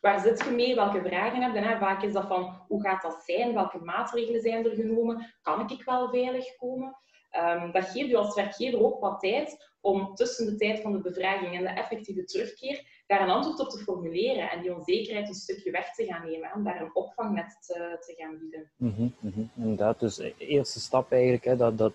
waar 0.00 0.20
zit 0.20 0.44
je 0.44 0.50
mee? 0.50 0.74
Welke 0.74 1.02
vragen 1.02 1.42
heb 1.42 1.54
je? 1.54 1.78
Vaak 1.78 2.02
is 2.02 2.12
dat 2.12 2.26
van, 2.26 2.64
hoe 2.68 2.82
gaat 2.82 3.02
dat 3.02 3.22
zijn? 3.24 3.54
Welke 3.54 3.78
maatregelen 3.78 4.40
zijn 4.40 4.64
er 4.64 4.74
genomen? 4.74 5.34
Kan 5.42 5.70
ik 5.70 5.84
wel 5.84 6.08
veilig 6.08 6.56
komen? 6.56 6.96
Um, 7.36 7.72
dat 7.72 7.84
geeft 7.84 8.08
je 8.08 8.16
als 8.16 8.34
werkgever 8.34 8.84
ook 8.84 9.00
wat 9.00 9.20
tijd 9.20 9.72
om 9.80 10.14
tussen 10.14 10.46
de 10.46 10.56
tijd 10.56 10.80
van 10.80 10.92
de 10.92 11.00
bevraging 11.00 11.56
en 11.56 11.62
de 11.62 11.80
effectieve 11.80 12.24
terugkeer 12.24 12.93
daar 13.06 13.20
een 13.20 13.30
antwoord 13.30 13.60
op 13.60 13.68
te 13.68 13.78
formuleren 13.78 14.50
en 14.50 14.62
die 14.62 14.74
onzekerheid 14.74 15.28
een 15.28 15.34
stukje 15.34 15.70
weg 15.70 15.94
te 15.94 16.04
gaan 16.04 16.30
nemen, 16.30 16.52
om 16.54 16.64
daar 16.64 16.80
een 16.80 16.94
opvangnet 16.94 17.56
te, 17.60 17.96
te 18.00 18.14
gaan 18.16 18.38
bieden. 18.38 18.70
Mm 18.76 19.14
-hmm, 19.20 19.50
Inderdaad, 19.56 20.00
dus 20.00 20.14
de 20.14 20.34
eerste 20.38 20.80
stap 20.80 21.12
eigenlijk, 21.12 21.44
hè, 21.44 21.56
dat, 21.56 21.78
dat 21.78 21.94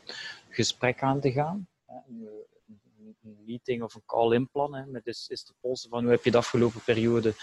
gesprek 0.50 1.02
aan 1.02 1.20
te 1.20 1.32
gaan. 1.32 1.68
Een 1.88 3.44
meeting 3.46 3.84
of 3.84 3.96
een 3.96 4.06
call 4.06 4.34
inplannen, 4.34 4.92
met 4.92 5.08
is, 5.08 5.28
is 5.30 5.46
de 5.46 5.54
polsen 5.60 5.90
van 5.90 6.02
hoe 6.02 6.12
heb 6.12 6.24
je 6.24 6.32
de 6.32 6.38
afgelopen 6.38 6.82
periode, 6.86 7.34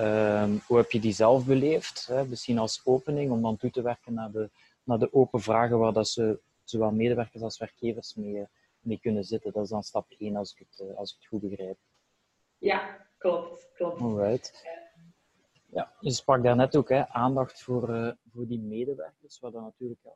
um, 0.00 0.60
hoe 0.66 0.76
heb 0.76 0.90
je 0.90 1.00
die 1.00 1.12
zelf 1.12 1.46
beleefd? 1.46 2.06
Hè? 2.06 2.24
Misschien 2.26 2.58
als 2.58 2.80
opening, 2.84 3.30
om 3.30 3.42
dan 3.42 3.56
toe 3.56 3.70
te 3.70 3.82
werken 3.82 4.14
naar 4.14 4.30
de, 4.30 4.50
naar 4.82 4.98
de 4.98 5.12
open 5.12 5.40
vragen 5.40 5.78
waar 5.78 5.92
dat 5.92 6.08
ze 6.08 6.40
zowel 6.64 6.90
medewerkers 6.90 7.42
als 7.42 7.58
werkgevers 7.58 8.14
mee, 8.14 8.46
mee 8.80 8.98
kunnen 9.00 9.24
zitten. 9.24 9.52
Dat 9.52 9.64
is 9.64 9.70
dan 9.70 9.82
stap 9.82 10.14
1 10.18 10.36
als 10.36 10.52
ik 10.52 10.66
het, 10.68 10.96
als 10.96 11.10
ik 11.10 11.16
het 11.18 11.26
goed 11.26 11.50
begrijp. 11.50 11.78
Ja, 12.64 13.06
klopt. 13.18 13.70
klopt. 13.74 14.00
Alright. 14.00 14.64
Ja, 15.66 15.92
je 16.00 16.10
sprak 16.10 16.42
daarnet 16.42 16.76
ook 16.76 16.88
hè, 16.88 17.08
aandacht 17.08 17.62
voor, 17.62 17.90
uh, 17.90 18.10
voor 18.32 18.46
die 18.46 18.60
medewerkers, 18.60 19.38
waar 19.40 19.50
dan 19.50 19.62
natuurlijk 19.62 20.00
ja, 20.02 20.14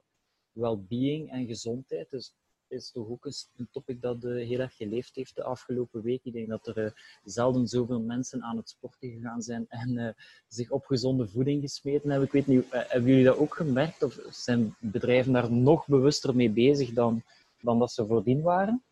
well-being 0.53 1.31
en 1.31 1.47
gezondheid 1.47 2.13
is, 2.13 2.35
is 2.69 2.91
toch 2.91 3.09
ook 3.09 3.25
een 3.25 3.69
topic 3.71 4.01
dat 4.01 4.25
uh, 4.25 4.47
heel 4.47 4.59
erg 4.59 4.77
geleefd 4.77 5.15
heeft 5.15 5.35
de 5.35 5.43
afgelopen 5.43 6.03
week. 6.03 6.25
Ik 6.25 6.33
denk 6.33 6.49
dat 6.49 6.67
er 6.67 6.79
uh, 6.85 6.91
zelden 7.25 7.67
zoveel 7.67 8.01
mensen 8.01 8.43
aan 8.43 8.57
het 8.57 8.69
sporten 8.69 9.11
gegaan 9.11 9.43
zijn 9.43 9.67
en 9.69 10.17
zich 10.47 10.71
op 10.71 10.85
gezonde 10.85 11.29
voeding 11.29 11.63
gesmeten 11.63 12.11
hebben. 12.11 12.27
Ik 12.27 12.33
weet 12.33 12.47
niet, 12.47 12.67
hebben 12.71 13.11
jullie 13.11 13.25
dat 13.25 13.37
ook 13.37 13.55
gemerkt? 13.55 14.03
Of 14.03 14.19
zijn 14.31 14.77
bedrijven 14.79 15.33
daar 15.33 15.53
nog 15.53 15.87
bewuster 15.87 16.37
mee 16.37 16.51
bezig 16.51 16.93
dan, 16.93 17.23
dan 17.61 17.79
dat 17.79 17.93
ze 17.93 18.07
voordien 18.07 18.43
waren? 18.43 18.83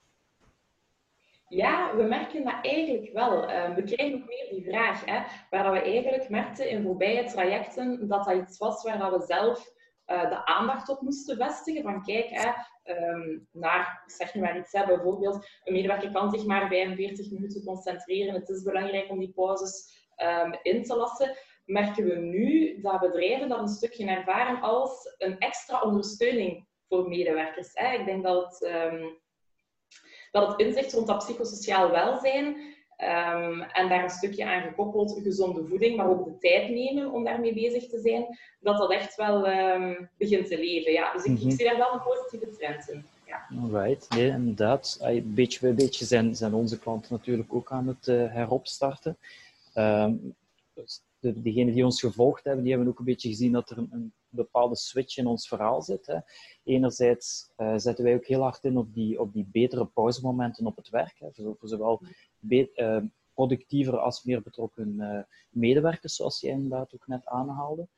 Ja, 1.56 1.96
we 1.96 2.02
merken 2.02 2.44
dat 2.44 2.58
eigenlijk 2.62 3.12
wel. 3.12 3.48
Ehm, 3.48 3.74
we 3.74 3.82
krijgen 3.82 4.14
ook 4.14 4.28
meer 4.28 4.48
die 4.50 4.64
vraag, 4.64 5.04
hè, 5.04 5.22
waar 5.50 5.72
we 5.72 5.80
eigenlijk 5.80 6.28
merkten 6.28 6.68
in 6.68 6.82
voorbije 6.82 7.24
trajecten 7.24 8.08
dat 8.08 8.24
dat 8.24 8.34
iets 8.34 8.58
was 8.58 8.82
waar 8.82 9.12
we 9.12 9.24
zelf 9.26 9.72
uh, 10.06 10.30
de 10.30 10.44
aandacht 10.44 10.88
op 10.88 11.00
moesten 11.00 11.36
vestigen. 11.36 11.82
Van 11.82 12.04
kijk, 12.04 12.28
hè, 12.30 12.50
um, 12.94 13.48
naar, 13.52 14.02
zeg 14.06 14.34
maar 14.34 14.58
iets, 14.58 14.72
bijvoorbeeld 14.72 15.46
een 15.64 15.72
medewerker 15.72 16.12
kan 16.12 16.30
zich 16.30 16.44
maar 16.44 16.68
45 16.68 17.30
minuten 17.30 17.64
concentreren. 17.64 18.34
Het 18.34 18.48
is 18.48 18.62
belangrijk 18.62 19.10
om 19.10 19.18
die 19.18 19.32
pauzes 19.32 20.06
um, 20.16 20.58
in 20.62 20.82
te 20.82 20.96
lassen. 20.96 21.36
Merken 21.64 22.04
we 22.04 22.14
nu 22.14 22.80
dat 22.80 23.00
bedrijven 23.00 23.48
dat 23.48 23.58
een 23.58 23.68
stukje 23.68 24.06
ervaren 24.06 24.60
als 24.60 25.14
een 25.18 25.38
extra 25.38 25.82
ondersteuning 25.82 26.66
voor 26.88 27.08
medewerkers. 27.08 27.74
Ik 27.74 28.04
denk 28.04 28.22
dat 28.22 28.68
dat 30.30 30.48
het 30.48 30.60
inzicht 30.60 30.92
rond 30.92 31.06
dat 31.06 31.18
psychosociaal 31.18 31.90
welzijn 31.90 32.46
um, 32.98 33.60
en 33.60 33.88
daar 33.88 34.02
een 34.02 34.10
stukje 34.10 34.44
aan 34.44 34.62
gekoppeld 34.62 35.20
gezonde 35.22 35.64
voeding, 35.68 35.96
maar 35.96 36.08
ook 36.08 36.24
de 36.24 36.38
tijd 36.38 36.70
nemen 36.70 37.12
om 37.12 37.24
daarmee 37.24 37.54
bezig 37.54 37.88
te 37.88 38.00
zijn, 38.00 38.38
dat 38.60 38.78
dat 38.78 38.92
echt 38.92 39.16
wel 39.16 39.48
um, 39.48 40.08
begint 40.18 40.46
te 40.46 40.58
leven. 40.58 40.92
Ja. 40.92 41.12
Dus 41.12 41.24
ik, 41.24 41.30
mm 41.30 41.36
-hmm. 41.36 41.48
ik, 41.48 41.56
zie 41.56 41.64
daar 41.64 41.76
wel 41.76 41.92
een 41.92 42.02
positieve 42.02 42.56
trend 42.56 42.88
in. 42.88 43.04
Ja. 43.26 43.46
Alright, 43.62 44.08
nee, 44.08 44.28
inderdaad. 44.28 44.98
Een 45.00 45.34
beetje 45.34 45.60
bij 45.60 45.74
beetje 45.74 46.04
zijn, 46.04 46.34
zijn 46.34 46.54
onze 46.54 46.78
klanten 46.78 47.12
natuurlijk 47.12 47.54
ook 47.54 47.70
aan 47.70 47.86
het 47.86 48.06
uh, 48.06 48.32
heropstarten. 48.32 49.16
Um, 49.74 50.34
de, 51.18 51.42
degenen 51.42 51.74
die 51.74 51.84
ons 51.84 52.00
gevolgd 52.00 52.44
hebben, 52.44 52.62
die 52.62 52.72
hebben 52.72 52.90
ook 52.90 52.98
een 52.98 53.04
beetje 53.04 53.28
gezien 53.28 53.52
dat 53.52 53.70
er 53.70 53.78
een, 53.78 53.88
een 53.90 54.12
bepaalde 54.28 54.76
switch 54.76 55.16
in 55.16 55.26
ons 55.26 55.48
verhaal 55.48 55.82
zit. 55.82 56.06
Hè. 56.06 56.18
Enerzijds 56.64 57.52
uh, 57.56 57.74
zetten 57.76 58.04
wij 58.04 58.14
ook 58.14 58.26
heel 58.26 58.42
hard 58.42 58.64
in 58.64 58.76
op 58.76 58.94
die, 58.94 59.20
op 59.20 59.32
die 59.32 59.48
betere 59.52 59.86
pauzemomenten 59.86 60.66
op 60.66 60.76
het 60.76 60.88
werk. 60.88 61.18
Hè, 61.18 61.28
voor, 61.32 61.56
voor 61.56 61.68
zowel 61.68 62.02
uh, 62.48 62.98
productiever 63.34 63.98
als 63.98 64.24
meer 64.24 64.42
betrokken 64.42 64.94
uh, 64.98 65.22
medewerkers, 65.50 66.14
zoals 66.14 66.40
jij 66.40 66.52
inderdaad 66.52 66.94
ook 66.94 67.06
net 67.06 67.26
aanhaalde. 67.26 67.88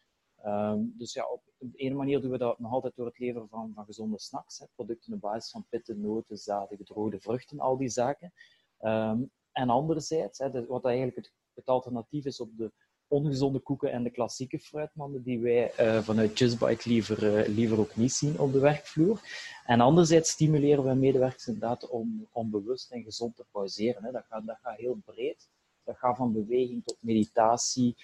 Um, 0.47 0.95
dus 0.99 1.13
ja, 1.13 1.27
op 1.27 1.43
de 1.59 1.77
ene 1.77 1.95
manier 1.95 2.21
doen 2.21 2.31
we 2.31 2.39
dat 2.39 2.59
nog 2.59 2.73
altijd 2.73 2.97
door 2.97 3.07
het 3.07 3.19
leveren 3.19 3.49
van, 3.49 3.73
van 3.75 3.85
gezonde 3.85 4.19
snacks. 4.19 4.59
Hè, 4.59 4.67
producten 4.75 5.13
op 5.13 5.21
basis 5.21 5.51
van 5.51 5.67
pitten, 5.69 6.01
noten, 6.01 6.37
zaden, 6.37 6.77
gedroogde 6.77 7.21
vruchten, 7.21 7.61
al 7.61 7.77
die 7.77 7.89
zaken. 7.89 8.33
Um, 8.81 9.31
en 9.53 9.71
anderzijds, 9.71 10.39
hè, 10.39 10.67
wat 10.67 10.85
eigenlijk 10.85 11.33
het 11.55 11.67
alternatief 11.67 12.25
is 12.25 12.41
op 12.41 12.57
de 12.57 12.73
ongezonde 13.09 13.59
koeken 13.59 13.93
en 13.93 14.03
de 14.03 14.11
klassieke 14.11 14.59
fruitmanden 14.59 15.23
die 15.23 15.41
wij 15.41 15.73
uh, 15.81 15.99
vanuit 15.99 16.39
JustBite 16.39 16.89
liever, 16.89 17.23
uh, 17.23 17.55
liever 17.55 17.79
ook 17.79 17.97
niet 17.97 18.13
zien 18.13 18.39
op 18.39 18.53
de 18.53 18.59
werkvloer. 18.59 19.21
En 19.67 19.81
anderzijds 19.81 20.31
stimuleren 20.31 20.85
we 20.85 20.95
medewerkers 20.95 21.47
inderdaad 21.47 21.89
om, 21.89 22.27
om 22.33 22.51
bewust 22.51 22.91
en 22.91 23.03
gezond 23.03 23.37
te 23.37 23.45
pauzeren. 23.51 24.05
Hè. 24.05 24.11
Dat, 24.11 24.25
gaat, 24.29 24.47
dat 24.47 24.59
gaat 24.63 24.77
heel 24.77 24.99
breed. 25.05 25.49
Dat 25.85 25.97
gaat 25.97 26.17
van 26.17 26.33
beweging 26.33 26.85
tot 26.85 26.97
meditatie, 27.01 27.97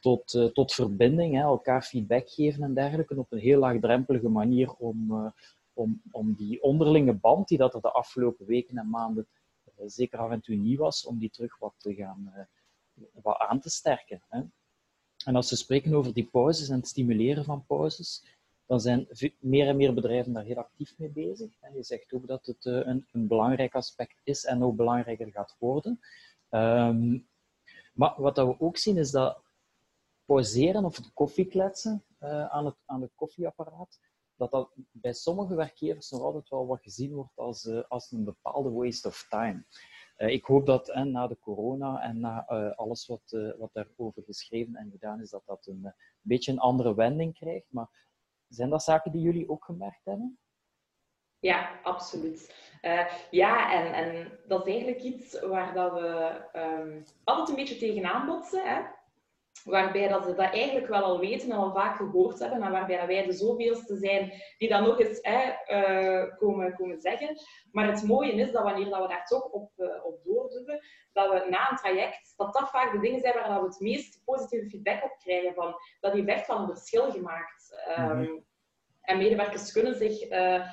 tot, 0.00 0.34
uh, 0.34 0.44
tot 0.44 0.72
verbinding, 0.72 1.34
hè. 1.34 1.40
elkaar 1.40 1.82
feedback 1.82 2.30
geven 2.30 2.62
en 2.62 2.74
dergelijke, 2.74 3.18
op 3.18 3.32
een 3.32 3.38
heel 3.38 3.58
laagdrempelige 3.58 4.28
manier 4.28 4.72
om, 4.72 5.32
om, 5.72 6.02
om 6.10 6.34
die 6.34 6.62
onderlinge 6.62 7.12
band 7.12 7.48
die 7.48 7.58
dat 7.58 7.74
er 7.74 7.80
de 7.80 7.92
afgelopen 7.92 8.46
weken 8.46 8.76
en 8.78 8.90
maanden 8.90 9.26
zeker 9.86 10.18
af 10.18 10.30
en 10.30 10.40
toe 10.40 10.56
niet 10.56 10.78
was, 10.78 11.06
om 11.06 11.18
die 11.18 11.30
terug 11.30 11.58
wat 11.58 11.74
te 11.76 11.94
gaan 11.94 12.32
wat 13.22 13.38
aan 13.38 13.60
te 13.60 13.70
sterken. 13.70 14.22
Hè. 14.28 14.42
En 15.24 15.36
als 15.36 15.50
we 15.50 15.56
spreken 15.56 15.94
over 15.94 16.14
die 16.14 16.28
pauzes 16.32 16.68
en 16.68 16.76
het 16.76 16.88
stimuleren 16.88 17.44
van 17.44 17.66
pauzes, 17.66 18.24
dan 18.66 18.80
zijn 18.80 19.08
meer 19.38 19.68
en 19.68 19.76
meer 19.76 19.94
bedrijven 19.94 20.32
daar 20.32 20.44
heel 20.44 20.56
actief 20.56 20.98
mee 20.98 21.10
bezig. 21.10 21.50
En 21.60 21.74
je 21.74 21.82
zegt 21.82 22.12
ook 22.12 22.26
dat 22.26 22.46
het 22.46 22.66
eh, 22.66 22.86
een, 22.86 23.06
een 23.12 23.26
belangrijk 23.26 23.74
aspect 23.74 24.20
is 24.24 24.44
en 24.44 24.62
ook 24.62 24.76
belangrijker 24.76 25.30
gaat 25.30 25.56
worden. 25.58 26.00
Um, 26.50 27.26
maar 27.92 28.14
wat 28.16 28.36
we 28.36 28.60
ook 28.60 28.76
zien 28.76 28.96
is 28.96 29.10
dat 29.10 29.42
pauzeren 30.24 30.84
of 30.84 30.96
het 30.96 31.12
koffiekletsen 31.12 32.04
uh, 32.20 32.46
aan, 32.46 32.64
het, 32.64 32.76
aan 32.84 33.02
het 33.02 33.12
koffieapparaat, 33.14 34.00
dat 34.36 34.50
dat 34.50 34.70
bij 34.90 35.12
sommige 35.12 35.54
werkgevers 35.54 36.10
nog 36.10 36.20
altijd 36.20 36.48
wel 36.48 36.66
wat 36.66 36.82
gezien 36.82 37.12
wordt 37.12 37.38
als, 37.38 37.64
uh, 37.64 37.82
als 37.88 38.10
een 38.10 38.24
bepaalde 38.24 38.70
waste 38.70 39.08
of 39.08 39.26
time. 39.28 39.64
Uh, 40.22 40.28
ik 40.28 40.44
hoop 40.44 40.66
dat 40.66 40.94
na 40.94 41.26
de 41.26 41.38
corona 41.38 42.02
en 42.02 42.20
na 42.20 42.46
uh, 42.48 42.70
alles 42.76 43.06
wat, 43.06 43.22
uh, 43.30 43.52
wat 43.58 43.70
daarover 43.72 44.22
geschreven 44.22 44.74
en 44.74 44.90
gedaan 44.90 45.20
is, 45.20 45.30
dat 45.30 45.42
dat 45.46 45.66
een 45.66 45.94
beetje 46.20 46.52
een 46.52 46.58
andere 46.58 46.94
wending 46.94 47.34
krijgt. 47.34 47.66
Maar 47.68 47.88
zijn 48.48 48.70
dat 48.70 48.82
zaken 48.82 49.12
die 49.12 49.22
jullie 49.22 49.48
ook 49.48 49.64
gemerkt 49.64 50.04
hebben? 50.04 50.38
Ja, 51.38 51.80
absoluut. 51.82 52.54
ja, 53.30 53.72
en, 53.72 53.92
en 53.92 54.38
dat 54.46 54.66
is 54.66 54.72
eigenlijk 54.72 55.02
iets 55.02 55.40
waar 55.40 55.74
dat 55.74 55.92
we 55.92 56.40
um, 56.56 57.04
altijd 57.24 57.48
een 57.48 57.54
beetje 57.54 57.76
tegenaan 57.78 58.26
botsen. 58.26 58.64
Hè? 58.64 58.82
Waarbij 59.64 60.08
dat 60.08 60.24
ze 60.24 60.34
dat 60.34 60.52
eigenlijk 60.52 60.86
wel 60.86 61.02
al 61.02 61.18
weten 61.18 61.50
en 61.50 61.56
al 61.56 61.72
vaak 61.72 61.96
gehoord 61.96 62.38
hebben, 62.38 62.58
maar 62.58 62.70
waarbij 62.70 62.96
dat 62.96 63.06
wij 63.06 63.24
de 63.24 63.32
zoveelste 63.32 63.96
zijn 63.96 64.32
die 64.58 64.68
dat 64.68 64.80
nog 64.80 65.00
eens 65.00 65.20
uh, 65.20 66.36
komen, 66.36 66.74
komen 66.74 67.00
zeggen. 67.00 67.36
Maar 67.72 67.86
het 67.86 68.02
mooie 68.02 68.32
is 68.32 68.52
dat 68.52 68.62
wanneer 68.62 68.90
dat 68.90 69.02
we 69.02 69.08
daar 69.08 69.26
toch 69.26 69.44
op, 69.44 69.70
uh, 69.76 70.04
op 70.04 70.24
doorduwen, 70.24 70.80
dat 71.12 71.32
we 71.32 71.46
na 71.50 71.70
een 71.70 71.76
traject, 71.76 72.32
dat 72.36 72.52
dat 72.52 72.70
vaak 72.70 72.92
de 72.92 73.00
dingen 73.00 73.20
zijn 73.20 73.34
waar 73.34 73.48
dat 73.48 73.60
we 73.60 73.66
het 73.66 73.80
meest 73.80 74.22
positieve 74.24 74.68
feedback 74.68 75.04
op 75.04 75.16
krijgen, 75.18 75.54
van, 75.54 75.74
dat 76.00 76.12
heeft 76.12 76.28
echt 76.28 76.46
wel 76.46 76.58
een 76.58 76.76
verschil 76.76 77.10
gemaakt. 77.10 77.84
Um, 77.98 78.44
En 79.02 79.18
medewerkers 79.18 79.72
kunnen 79.72 79.94
zich 79.94 80.30
uh, 80.30 80.66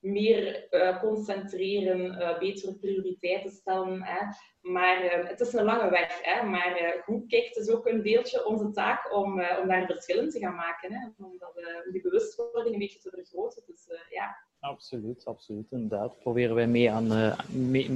meer 0.00 0.66
uh, 0.70 1.00
concentreren, 1.00 2.00
uh, 2.00 2.38
betere 2.38 2.74
prioriteiten 2.74 3.50
stellen. 3.50 4.02
Hè. 4.02 4.20
Maar 4.60 5.04
uh, 5.04 5.28
het 5.28 5.40
is 5.40 5.52
een 5.52 5.64
lange 5.64 5.90
weg. 5.90 6.20
Hè. 6.22 6.42
Maar 6.42 7.02
goed 7.04 7.26
kijkt 7.26 7.56
is 7.56 7.68
ook 7.68 7.86
een 7.86 8.02
deeltje 8.02 8.46
onze 8.46 8.70
taak 8.70 9.14
om, 9.14 9.32
om 9.32 9.68
daar 9.68 9.86
verschillen 9.86 10.28
te 10.28 10.38
gaan 10.38 10.54
maken. 10.54 10.92
Hè. 10.92 11.08
Om, 11.24 11.36
dat, 11.38 11.64
die 11.92 12.02
bewustwording 12.02 12.74
een 12.74 12.80
beetje 12.80 12.98
te 12.98 13.10
vergroten. 13.10 13.62
Dus 13.66 13.86
ja. 14.10 14.36
Absoluut, 14.60 15.24
absoluut. 15.24 15.70
Inderdaad. 15.70 16.18
Proberen 16.18 16.54
wij 16.54 16.66
mee 16.66 16.90
aan, 16.90 17.36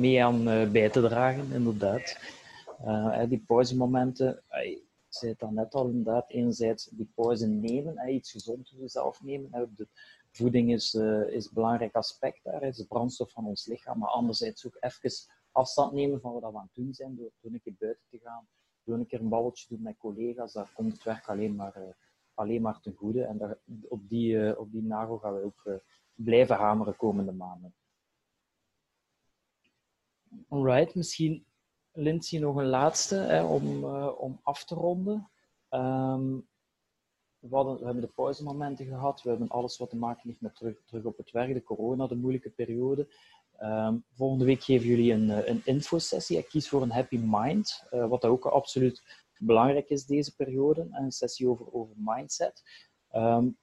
mee, 0.00 0.24
aan 0.24 0.44
bij 0.72 0.90
te 0.90 1.00
dragen, 1.00 1.52
inderdaad. 1.52 2.18
die 3.28 3.44
pauzemomenten, 3.46 4.42
ik 4.62 4.82
zei 5.08 5.34
het 5.38 5.50
net 5.50 5.74
al, 5.74 5.86
inderdaad. 5.86 6.30
Enerzijds 6.30 6.84
die 6.84 7.12
pauze 7.14 7.46
nemen, 7.46 8.08
iets 8.08 8.30
gezond 8.30 8.68
voor 8.68 8.80
jezelf 8.80 9.22
nemen. 9.22 9.72
de, 9.76 9.88
voeding 10.36 10.72
is, 10.72 10.94
uh, 10.94 11.28
is 11.28 11.46
een 11.46 11.54
belangrijk 11.54 11.94
aspect 11.94 12.44
daar, 12.44 12.62
is 12.62 12.76
de 12.76 12.86
brandstof 12.86 13.30
van 13.32 13.46
ons 13.46 13.66
lichaam, 13.66 13.98
maar 13.98 14.08
anderzijds 14.08 14.66
ook 14.66 14.76
even 14.80 15.10
afstand 15.52 15.92
nemen 15.92 16.20
van 16.20 16.32
wat 16.32 16.52
we 16.52 16.58
aan 16.58 16.64
het 16.64 16.74
doen 16.74 16.94
zijn, 16.94 17.16
door, 17.16 17.30
een 17.42 17.60
keer 17.60 17.74
buiten 17.78 18.04
te 18.08 18.18
gaan, 18.18 18.48
door 18.82 18.98
een 18.98 19.06
keer 19.06 19.20
een 19.20 19.28
babbeltje 19.28 19.66
doen 19.68 19.82
met 19.82 19.96
collega's, 19.96 20.52
daar 20.52 20.72
komt 20.74 20.92
het 20.92 21.02
werk 21.02 21.28
alleen 21.28 21.54
maar, 21.54 21.76
uh, 21.76 21.88
alleen 22.34 22.62
maar 22.62 22.80
ten 22.80 22.94
goede. 22.94 23.24
En 23.24 23.38
daar, 23.38 23.58
op, 23.88 24.08
die, 24.08 24.32
uh, 24.32 24.58
op 24.58 24.72
die 24.72 24.82
nagel 24.82 25.18
gaan 25.18 25.34
we 25.34 25.44
ook 25.44 25.80
blijven 26.14 26.56
hameren 26.56 26.96
komende 26.96 27.32
maanden. 27.32 27.74
Alright, 30.48 30.94
misschien 30.94 31.46
Lindsay 31.92 32.40
nog 32.40 32.56
een 32.56 32.66
laatste 32.66 33.16
hè, 33.16 33.44
om, 33.44 33.84
om 34.10 34.40
af 34.42 34.64
te 34.64 34.74
ronden. 34.74 35.30
Um, 35.70 36.48
we, 37.48 37.56
hadden, 37.56 37.78
we, 37.78 37.84
hebben 37.84 38.02
de 38.02 38.12
pauzemomenten 38.14 38.86
gehad, 38.86 39.22
we 39.22 39.28
hebben 39.28 39.48
alles 39.48 39.78
wat 39.78 39.90
te 39.90 39.96
maken 39.96 40.28
heeft 40.28 40.40
met 40.40 40.56
terug, 40.56 40.76
terug 40.84 41.04
op 41.04 41.16
het 41.16 41.30
werk, 41.30 41.54
de 41.54 41.62
corona, 41.62 42.06
de 42.06 42.16
moeilijke 42.16 42.50
periode. 42.50 43.08
Um, 43.62 44.04
volgende 44.12 44.44
week 44.44 44.62
geven 44.62 44.86
jullie 44.86 45.12
een, 45.12 45.30
eh, 45.30 45.48
een 45.48 45.62
infosessie. 45.64 46.38
Ik 46.38 46.48
kies 46.48 46.68
voor 46.68 46.82
een 46.82 46.90
happy 46.90 47.20
mind, 47.22 47.86
uh, 47.92 48.08
wat 48.08 48.24
ook 48.24 48.44
absoluut 48.44 49.02
belangrijk 49.38 49.88
is 49.88 50.06
deze 50.06 50.34
periode. 50.36 50.88
Een 50.90 51.12
sessie 51.12 51.48
over, 51.48 51.72
over 51.72 51.94
mindset. 51.98 52.62
Um, 53.12 53.58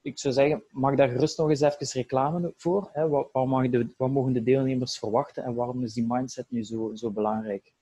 ik 0.00 0.18
zou 0.18 0.34
zeggen, 0.34 0.64
mag 0.68 0.94
daar 0.94 1.08
gerust 1.08 1.38
nog 1.38 1.48
eens 1.48 1.60
even 1.60 1.86
reclame 1.86 2.52
voor? 2.56 2.90
Hè? 2.92 3.08
Wat, 3.08 3.28
wat, 3.32 3.72
de, 3.72 3.88
wat 3.96 4.10
mogen 4.10 4.32
de 4.32 4.42
deelnemers 4.42 4.98
verwachten 4.98 5.44
en 5.44 5.54
waarom 5.54 5.82
is 5.82 5.92
die 5.92 6.06
mindset 6.08 6.50
nu 6.50 6.64
zo, 6.64 6.94
zo 6.94 7.10
belangrijk? 7.10 7.72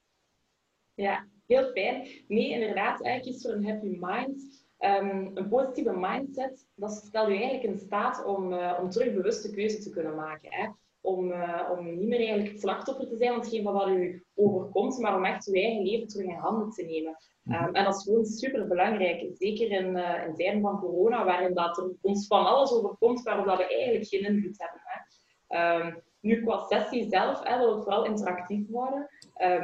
Ja, 0.94 1.26
heel 1.46 1.70
fijn. 1.72 2.08
Nee, 2.28 2.50
inderdaad, 2.50 3.02
eigenlijk 3.02 3.36
is 3.36 3.42
voor 3.42 3.52
een 3.52 3.66
happy 3.66 3.96
mind. 4.00 4.59
Um, 4.80 5.30
een 5.34 5.48
positieve 5.48 5.92
mindset, 5.96 6.66
dat 6.74 6.92
stelt 6.92 7.28
je 7.28 7.34
eigenlijk 7.34 7.64
in 7.64 7.78
staat 7.78 8.24
om, 8.24 8.52
uh, 8.52 8.78
om 8.82 8.90
terug 8.90 9.14
bewuste 9.14 9.50
keuze 9.50 9.78
te 9.78 9.90
kunnen 9.90 10.14
maken. 10.14 10.52
Hè? 10.52 10.68
Om, 11.00 11.30
uh, 11.30 11.68
om 11.78 11.98
niet 11.98 12.08
meer 12.08 12.18
eigenlijk 12.18 12.50
het 12.50 12.60
slachtoffer 12.60 13.08
te 13.08 13.16
zijn 13.16 13.30
van 13.30 13.40
hetgeen 13.40 13.62
wat 13.62 13.88
u 13.88 14.24
overkomt, 14.34 14.98
maar 14.98 15.16
om 15.16 15.24
echt 15.24 15.46
uw 15.46 15.54
eigen 15.54 15.82
leven 15.82 16.06
terug 16.06 16.26
in 16.26 16.34
handen 16.34 16.70
te 16.70 16.82
nemen. 16.82 17.16
Um, 17.44 17.74
en 17.74 17.84
dat 17.84 17.96
is 17.96 18.02
gewoon 18.02 18.24
super 18.24 18.68
belangrijk. 18.68 19.30
Zeker 19.34 19.70
in, 19.70 19.96
uh, 19.96 20.26
in 20.26 20.34
tijden 20.34 20.60
van 20.60 20.80
corona, 20.80 21.24
waarin 21.24 21.54
dat 21.54 21.78
er 21.78 21.90
ons 22.00 22.26
van 22.26 22.46
alles 22.46 22.72
overkomt, 22.72 23.22
waarop 23.22 23.46
dat 23.46 23.56
we 23.56 23.74
eigenlijk 23.74 24.06
geen 24.06 24.24
invloed 24.24 24.58
hebben. 24.58 24.80
Hè. 24.84 25.80
Um, 25.80 26.02
nu, 26.20 26.42
qua 26.42 26.58
sessie 26.58 27.08
zelf 27.08 27.42
hè, 27.42 27.58
wil 27.58 27.74
het 27.74 27.82
vooral 27.82 28.04
interactief 28.04 28.68
worden. 28.68 29.08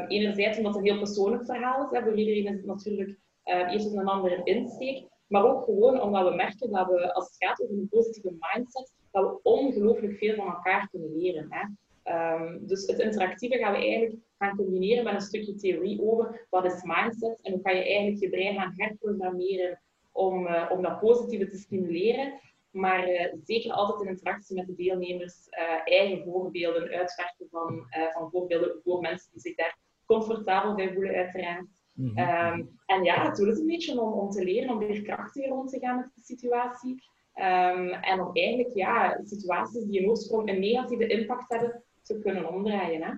Enerzijds 0.08 0.56
omdat 0.58 0.75
het 0.75 0.82
een 0.82 0.90
heel 0.90 0.99
persoonlijk 0.99 1.44
verhaal 1.44 1.85
is. 1.85 1.99
Hè. 1.99 2.02
Voor 2.02 2.18
iedereen 2.18 2.46
is 2.46 2.56
het 2.56 2.66
natuurlijk 2.66 3.18
uh, 3.47 3.73
eerst 3.73 3.93
een 3.93 4.09
andere 4.09 4.41
insteek. 4.45 5.07
Maar 5.26 5.45
ook 5.45 5.65
gewoon 5.65 6.00
omdat 6.00 6.29
we 6.29 6.35
merken 6.35 6.71
dat 6.71 6.87
we, 6.87 7.15
als 7.15 7.25
het 7.25 7.37
gaat 7.37 7.62
over 7.62 7.75
een 7.75 7.88
positieve 7.88 8.37
mindset, 8.38 8.93
dat 9.11 9.25
we 9.25 9.38
ongelooflijk 9.43 10.19
veel 10.19 10.35
van 10.35 10.47
elkaar 10.47 10.88
kunnen 10.91 11.17
leren. 11.17 11.47
Hè. 11.49 11.65
Um, 12.05 12.67
dus 12.67 12.87
het 12.87 12.99
interactieve 12.99 13.59
gaan 13.59 13.73
we 13.73 13.79
eigenlijk 13.79 14.17
gaan 14.38 14.57
combineren 14.57 15.05
met 15.05 15.15
een 15.15 15.21
stukje 15.21 15.55
theorie 15.55 16.03
over 16.03 16.47
wat 16.50 16.65
is 16.65 16.83
mindset 16.83 17.41
en 17.43 17.53
hoe 17.53 17.62
kan 17.62 17.76
je 17.76 17.85
eigenlijk 17.85 18.21
je 18.21 18.29
brein 18.29 18.55
gaan 18.55 18.73
herprogrammeren 18.76 19.83
om, 20.12 20.47
uh, 20.47 20.71
om 20.73 20.83
dat 20.83 21.00
positieve 21.00 21.47
te 21.47 21.57
stimuleren. 21.57 22.41
Maar 22.71 23.09
uh, 23.09 23.33
zeker 23.45 23.73
altijd 23.73 24.00
in 24.00 24.09
interactie 24.09 24.57
met 24.57 24.67
de 24.67 24.75
deelnemers 24.75 25.49
eigen 25.85 26.25
voorbeelden 26.25 26.83
uitwerken 26.83 27.47
van, 27.50 27.87
van 28.12 28.31
voorbeelden 28.31 28.81
voor 28.85 29.00
mensen 29.00 29.31
die 29.33 29.41
zich 29.41 29.55
daar 29.55 29.79
comfortabel 30.05 30.75
bij 30.75 30.93
voelen, 30.93 31.15
uiteraard. 31.15 31.67
Mm 31.97 32.17
-hmm. 32.17 32.53
um, 32.53 32.79
en 32.87 33.05
ja, 33.05 33.25
het 33.26 33.37
doel 33.37 33.50
is 33.50 33.59
een 33.59 33.67
beetje 33.67 34.00
om, 34.00 34.12
om 34.12 34.31
te 34.31 34.45
leren 34.45 34.71
om 34.71 34.79
weer 34.79 35.03
krachtiger 35.03 35.53
om 35.53 35.67
te 35.67 35.79
gaan 35.79 35.97
met 35.97 36.11
de 36.15 36.23
situatie. 36.23 37.05
Um, 37.35 37.88
en 37.88 38.21
om 38.21 38.31
eigenlijk 38.33 38.75
ja, 38.75 39.21
situaties 39.25 39.85
die 39.85 40.00
in 40.00 40.09
oorsprong 40.09 40.49
een 40.49 40.61
negatieve 40.61 41.07
impact 41.07 41.49
hebben, 41.49 41.83
te 42.03 42.19
kunnen 42.19 42.49
omdraaien. 42.49 43.03
Hè? 43.03 43.12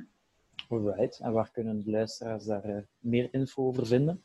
Alright, 0.69 1.21
en 1.21 1.33
waar 1.33 1.51
kunnen 1.51 1.85
de 1.85 1.91
luisteraars 1.91 2.45
daar 2.45 2.69
uh, 2.69 2.77
meer 2.99 3.29
info 3.31 3.67
over 3.67 3.87
vinden? 3.87 4.23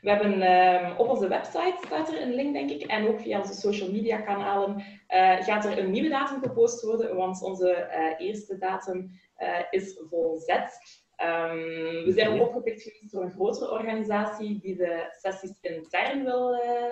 We 0.00 0.10
hebben 0.10 0.38
uh, 0.38 0.98
op 0.98 1.08
onze 1.08 1.28
website 1.28 1.76
staat 1.86 2.12
er 2.12 2.22
een 2.22 2.34
link, 2.34 2.52
denk 2.52 2.70
ik, 2.70 2.82
en 2.82 3.08
ook 3.08 3.20
via 3.20 3.40
onze 3.40 3.54
social 3.54 3.90
media 3.90 4.20
kanalen 4.20 4.76
uh, 4.76 5.42
gaat 5.42 5.64
er 5.64 5.78
een 5.78 5.90
nieuwe 5.90 6.08
datum 6.08 6.42
gepost 6.42 6.82
worden, 6.82 7.16
want 7.16 7.42
onze 7.42 7.88
uh, 8.18 8.26
eerste 8.26 8.58
datum 8.58 9.10
is 9.70 10.00
volzet. 10.10 11.02
Um, 11.24 12.04
we 12.04 12.12
zijn 12.16 12.28
ook 12.28 12.46
opgepikt 12.46 12.82
geweest 12.82 13.12
door 13.12 13.22
een 13.22 13.32
grotere 13.32 13.70
organisatie 13.70 14.60
die 14.60 14.76
de 14.76 15.14
sessies 15.20 15.52
intern 15.60 16.24
wil, 16.24 16.50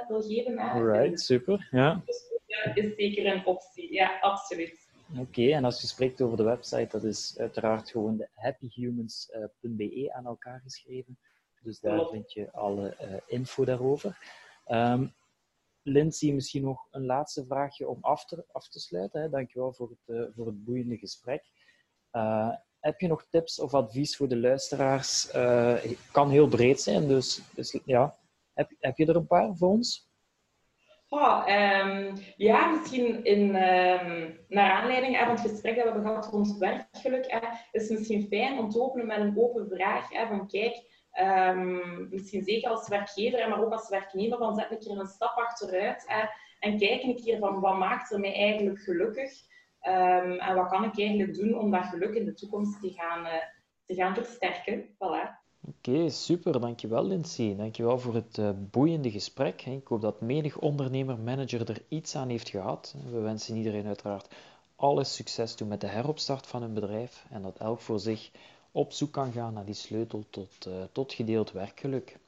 wil 0.09 0.23
geven. 0.23 0.59
Alright, 0.59 1.21
super. 1.21 1.69
Ja. 1.71 2.03
Dus 2.07 2.31
dat 2.65 2.77
is 2.77 2.95
zeker 2.97 3.27
een 3.27 3.47
optie, 3.47 3.93
ja, 3.93 4.19
absoluut. 4.21 4.91
Oké, 5.11 5.21
okay, 5.21 5.53
en 5.53 5.65
als 5.65 5.81
je 5.81 5.87
spreekt 5.87 6.23
over 6.23 6.37
de 6.37 6.43
website, 6.43 6.89
dat 6.91 7.05
is 7.05 7.35
uiteraard 7.39 7.91
gewoon 7.91 8.17
de 8.17 8.29
happyhumans.be 8.35 10.11
aan 10.13 10.27
elkaar 10.27 10.61
geschreven. 10.61 11.19
Dus 11.63 11.81
daar 11.81 12.07
vind 12.09 12.33
je 12.33 12.53
alle 12.53 12.97
uh, 13.01 13.15
info 13.27 13.65
daarover. 13.65 14.19
Um, 14.67 15.13
Lindsay, 15.83 16.33
misschien 16.33 16.63
nog 16.63 16.87
een 16.91 17.07
laatste 17.07 17.45
vraagje 17.45 17.89
om 17.89 17.99
af 18.01 18.25
te, 18.25 18.45
af 18.53 18.69
te 18.69 18.81
sluiten. 18.81 19.21
Hè. 19.21 19.29
Dankjewel 19.29 19.73
voor 19.73 19.89
het, 19.89 20.17
uh, 20.17 20.23
voor 20.35 20.47
het 20.47 20.65
boeiende 20.65 20.97
gesprek. 20.97 21.45
Uh, 22.13 22.55
heb 22.83 23.01
je 23.01 23.09
nog 23.09 23.27
tips 23.31 23.61
of 23.61 23.75
advies 23.75 24.17
voor 24.17 24.29
de 24.29 24.37
luisteraars? 24.37 25.31
kan 26.13 26.31
heel 26.31 26.49
breed 26.49 26.81
zijn, 26.81 27.09
dus, 27.09 27.41
dus 27.55 27.79
ja. 27.85 28.15
Heb, 28.55 28.71
heb 28.79 28.97
je 28.97 29.07
er 29.07 29.17
een 29.17 29.27
paar 29.27 29.57
voor 29.57 29.69
ons? 29.69 30.11
Um, 31.13 32.13
ja, 32.37 32.71
misschien 32.71 33.25
in, 33.25 33.41
um, 33.41 34.39
naar 34.49 34.73
aanleiding 34.73 35.17
van 35.17 35.29
het 35.31 35.41
gesprek 35.41 35.75
dat 35.75 35.85
we 35.85 35.91
hebben 35.91 36.07
gehad 36.07 36.27
rond 36.27 36.59
werkgeluk, 36.59 37.53
is 37.73 37.89
het 37.89 37.99
misschien 37.99 38.27
fijn 38.27 38.59
om 38.59 38.71
te 38.71 38.83
openen 38.83 39.07
met 39.07 39.19
een 39.19 39.39
open 39.39 39.69
vraag. 39.69 40.29
Van 40.29 40.49
kijk, 40.49 40.77
um, 41.21 42.09
misschien 42.11 42.45
zeker 42.45 42.71
als 42.71 42.89
werkgever, 42.89 43.49
maar 43.49 43.65
ook 43.65 43.73
als 43.73 43.89
werknemer, 43.89 44.39
van 44.39 44.55
zet 44.55 44.71
een 44.71 44.79
keer 44.79 44.99
een 44.99 45.07
stap 45.07 45.37
achteruit 45.37 46.07
en 46.59 46.79
kijk 46.79 47.03
een 47.03 47.23
keer 47.25 47.39
van 47.39 47.61
wat 47.61 47.79
maakt 47.79 48.13
er 48.13 48.21
mij 48.21 48.35
eigenlijk 48.35 48.81
gelukkig 48.81 49.31
en 49.83 50.55
wat 50.55 50.69
kan 50.69 50.85
ik 50.85 50.99
eigenlijk 50.99 51.35
doen 51.35 51.59
om 51.59 51.71
dat 51.71 51.85
geluk 51.85 52.15
in 52.15 52.25
de 52.25 52.35
toekomst 52.35 52.81
te 52.81 52.91
gaan, 52.91 53.27
uh, 53.27 53.33
te 53.87 53.95
gaan 53.95 54.15
versterken. 54.15 54.85
Voilà. 54.95 55.41
Oké, 55.69 56.09
super. 56.11 56.61
Dankjewel 56.61 57.07
Lindsay. 57.07 57.57
Dankjewel 57.57 57.99
voor 57.99 58.15
het 58.15 58.39
uh, 58.39 58.51
boeiende 58.57 59.11
gesprek. 59.11 59.63
Ik 59.63 59.87
hoop 59.87 60.01
dat 60.01 60.21
menig 60.21 60.59
ondernemer, 60.59 61.19
manager 61.19 61.71
er 61.71 61.83
iets 61.89 62.17
aan 62.17 62.29
heeft 62.29 62.49
gehad. 62.49 62.95
We 63.11 63.21
wensen 63.21 63.57
iedereen 63.57 63.87
uiteraard 63.87 64.35
alle 64.77 65.05
succes 65.05 65.55
toe 65.55 65.67
met 65.67 65.81
de 65.81 65.87
heropstart 65.87 66.47
van 66.47 66.63
hun 66.63 66.75
bedrijf 66.75 67.27
en 67.31 67.43
dat 67.43 67.59
elk 67.59 67.81
voor 67.81 68.01
zich 68.01 68.31
op 68.73 68.93
zoek 68.93 69.13
kan 69.13 69.33
gaan 69.33 69.53
naar 69.53 69.65
die 69.65 69.75
sleutel 69.75 70.25
tot, 70.31 70.67
uh, 70.69 70.75
tot 70.93 71.13
gedeeld 71.13 71.53
werkgeluk. 71.53 72.19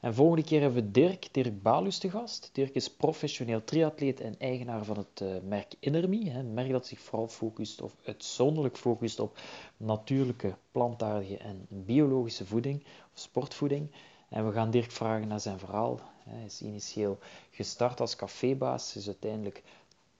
En 0.00 0.14
volgende 0.14 0.44
keer 0.44 0.60
hebben 0.60 0.84
we 0.84 0.90
Dirk, 0.90 1.28
Dirk 1.32 1.62
Balus 1.62 1.98
te 1.98 2.10
gast. 2.10 2.50
Dirk 2.52 2.74
is 2.74 2.90
professioneel 2.90 3.64
triatleet 3.64 4.20
en 4.20 4.38
eigenaar 4.38 4.84
van 4.84 4.96
het 4.96 5.20
uh, 5.20 5.34
merk 5.42 5.74
Innerme. 5.78 6.30
Een 6.30 6.54
merk 6.54 6.70
dat 6.70 6.86
zich 6.86 7.00
vooral 7.00 7.28
focust, 7.28 7.82
of 7.82 7.94
uitzonderlijk 8.04 8.76
focust 8.76 9.20
op 9.20 9.38
natuurlijke, 9.76 10.54
plantaardige 10.70 11.36
en 11.36 11.66
biologische 11.68 12.46
voeding, 12.46 12.84
of 13.14 13.20
sportvoeding. 13.20 13.90
En 14.28 14.46
we 14.46 14.52
gaan 14.52 14.70
Dirk 14.70 14.90
vragen 14.90 15.28
naar 15.28 15.40
zijn 15.40 15.58
verhaal. 15.58 16.00
Hij 16.28 16.44
is 16.44 16.62
initieel 16.62 17.18
gestart 17.50 18.00
als 18.00 18.16
cafébaas, 18.16 18.96
is 18.96 19.06
uiteindelijk 19.06 19.62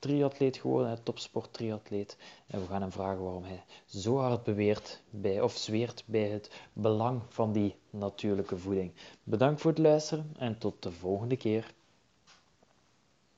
triatleet 0.05 0.57
geworden, 0.57 1.03
topsport 1.03 1.53
triatleet. 1.53 2.17
En 2.47 2.61
we 2.61 2.67
gaan 2.67 2.81
hem 2.81 2.93
vragen 2.93 3.23
waarom 3.23 3.45
hij 3.45 3.65
zo 3.87 4.17
hard 4.17 4.43
beweert 4.43 5.03
bij, 5.11 5.41
of 5.41 5.57
zweert 5.57 6.03
bij 6.07 6.29
het 6.29 6.51
belang 6.73 7.23
van 7.29 7.53
die 7.53 7.75
natuurlijke 7.91 8.59
voeding. 8.59 8.93
Bedankt 9.23 9.61
voor 9.61 9.71
het 9.71 9.81
luisteren 9.81 10.35
en 10.39 10.59
tot 10.59 10.83
de 10.83 10.93
volgende 10.93 11.37
keer. 11.37 11.75